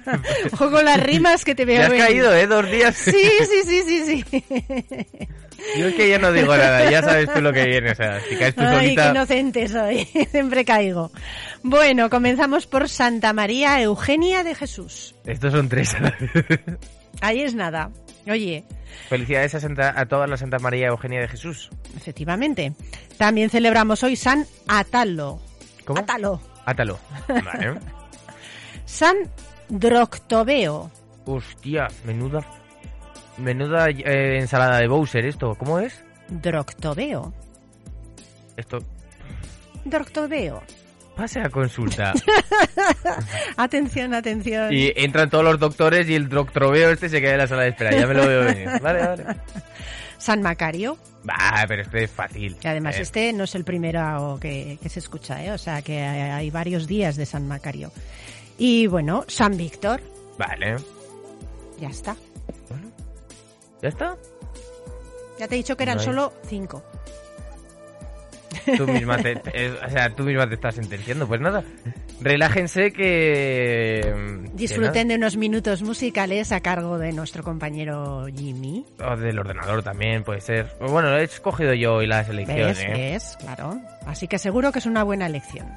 Ojo 0.52 0.70
con 0.70 0.84
las 0.84 1.02
rimas 1.02 1.44
que 1.44 1.56
te 1.56 1.64
veo 1.64 1.80
Te 1.90 1.96
has 1.96 2.06
caído, 2.06 2.32
¿eh? 2.32 2.46
Dos 2.46 2.70
días. 2.70 2.94
Sí, 2.94 3.10
sí, 3.10 3.62
sí, 3.66 3.82
sí, 3.84 4.22
sí. 4.22 4.42
Yo 5.76 5.88
es 5.88 5.94
que 5.96 6.08
ya 6.08 6.20
no 6.20 6.30
digo 6.30 6.56
nada, 6.56 6.88
ya 6.88 7.02
sabes 7.02 7.34
tú 7.34 7.40
lo 7.40 7.52
que 7.52 7.64
viene. 7.64 7.90
O 7.90 7.94
sea, 7.96 8.20
si 8.20 8.36
caes 8.36 8.54
tú 8.54 8.60
Ay, 8.62 8.68
qué 8.68 8.76
solita... 8.76 9.10
inocente 9.10 9.68
soy. 9.68 10.04
Siempre 10.30 10.64
caigo. 10.64 11.10
Bueno, 11.64 12.10
comenzamos 12.10 12.68
por 12.68 12.88
Santa 12.88 13.32
María 13.32 13.82
Eugenia 13.82 14.44
de 14.44 14.54
Jesús. 14.54 15.16
Estos 15.26 15.52
son 15.52 15.68
tres. 15.68 15.96
Ahí 17.20 17.42
es 17.42 17.56
nada. 17.56 17.90
Oye, 18.26 18.64
Felicidades 19.08 19.54
a, 19.54 19.60
Santa- 19.60 19.94
a 19.98 20.06
toda 20.06 20.26
la 20.26 20.36
Santa 20.36 20.58
María 20.58 20.88
Eugenia 20.88 21.20
de 21.20 21.28
Jesús. 21.28 21.70
efectivamente. 21.96 22.72
También 23.16 23.48
celebramos 23.50 24.02
hoy 24.02 24.16
San 24.16 24.46
Atalo. 24.66 25.40
¿Cómo? 25.84 26.00
Atalo. 26.00 26.40
Átalo. 26.66 26.98
Vale. 27.28 27.78
San 28.84 29.16
Droctobeo. 29.68 30.90
Hostia, 31.24 31.88
menuda. 32.04 32.40
Menuda 33.38 33.88
eh, 33.90 34.38
ensalada 34.40 34.78
de 34.78 34.88
Bowser 34.88 35.24
esto. 35.26 35.54
¿Cómo 35.54 35.78
es? 35.78 36.02
Droctobeo. 36.28 37.32
Esto. 38.56 38.78
Droctobeo. 39.84 40.62
Pase 41.18 41.40
a 41.40 41.50
consulta. 41.50 42.14
Atención, 43.56 44.14
atención. 44.14 44.72
y 44.72 44.92
entran 44.94 45.28
todos 45.28 45.42
los 45.44 45.58
doctores 45.58 46.08
y 46.08 46.14
el 46.14 46.28
doctroveo 46.28 46.90
este 46.90 47.08
se 47.08 47.20
queda 47.20 47.32
en 47.32 47.38
la 47.38 47.48
sala 47.48 47.62
de 47.62 47.70
espera. 47.70 47.90
Ya 47.90 48.06
me 48.06 48.14
lo 48.14 48.24
veo 48.24 48.44
venir. 48.44 48.68
Vale, 48.80 49.04
vale. 49.04 49.24
San 50.18 50.42
Macario. 50.42 50.96
Bah, 51.24 51.64
pero 51.66 51.82
este 51.82 52.04
es 52.04 52.10
fácil. 52.12 52.56
Y 52.62 52.68
además 52.68 52.96
Eh, 52.98 53.02
este 53.02 53.32
no 53.32 53.44
es 53.44 53.54
el 53.56 53.64
primero 53.64 54.38
que, 54.40 54.78
que 54.80 54.88
se 54.88 55.00
escucha, 55.00 55.44
¿eh? 55.44 55.50
O 55.50 55.58
sea 55.58 55.82
que 55.82 56.00
hay, 56.00 56.50
varios 56.50 56.86
días 56.86 57.16
de 57.16 57.26
San 57.26 57.48
Macario. 57.48 57.90
Y 58.56 58.86
bueno, 58.86 59.24
San 59.26 59.56
Víctor. 59.56 60.00
Vale. 60.38 60.76
Ya 61.80 61.88
está. 61.88 62.14
¿Ya 63.82 63.88
está? 63.88 64.16
Ya 65.40 65.48
te 65.48 65.56
he 65.56 65.58
dicho 65.58 65.76
que 65.76 65.82
eran 65.82 65.96
No 65.96 66.02
solo 66.04 66.32
cinco. 66.46 66.84
Tú 68.76 68.86
misma 68.86 69.18
te, 69.18 69.34
o 69.84 69.90
sea, 69.90 70.10
tú 70.10 70.24
misma 70.24 70.48
te 70.48 70.54
estás 70.54 70.74
sentenciando. 70.74 71.26
Pues 71.26 71.40
nada, 71.40 71.62
relájense 72.20 72.92
que... 72.92 74.00
que 74.02 74.50
Disfruten 74.54 75.08
de 75.08 75.16
unos 75.16 75.36
minutos 75.36 75.82
musicales 75.82 76.52
a 76.52 76.60
cargo 76.60 76.98
de 76.98 77.12
nuestro 77.12 77.42
compañero 77.42 78.26
Jimmy. 78.34 78.84
O 79.04 79.16
del 79.16 79.38
ordenador 79.38 79.82
también, 79.82 80.24
puede 80.24 80.40
ser. 80.40 80.68
Bueno, 80.80 81.10
lo 81.10 81.18
he 81.18 81.24
escogido 81.24 81.74
yo 81.74 82.02
y 82.02 82.06
la 82.06 82.24
selección, 82.24 82.58
¿Ves? 82.58 82.80
¿eh? 82.80 82.92
¿Ves? 82.92 83.36
Claro. 83.40 83.80
Así 84.06 84.28
que 84.28 84.38
seguro 84.38 84.72
que 84.72 84.78
es 84.78 84.86
una 84.86 85.02
buena 85.02 85.26
elección. 85.26 85.68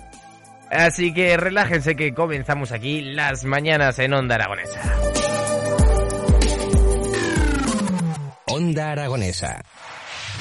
Así 0.69 1.13
que 1.13 1.35
relájense 1.35 1.95
que 1.95 2.13
comenzamos 2.13 2.71
aquí 2.71 3.01
las 3.01 3.43
mañanas 3.43 3.99
en 3.99 4.13
Onda 4.13 4.35
Aragonesa. 4.35 4.79
Onda 8.47 8.91
Aragonesa. 8.91 9.61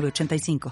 906985. 0.00 0.60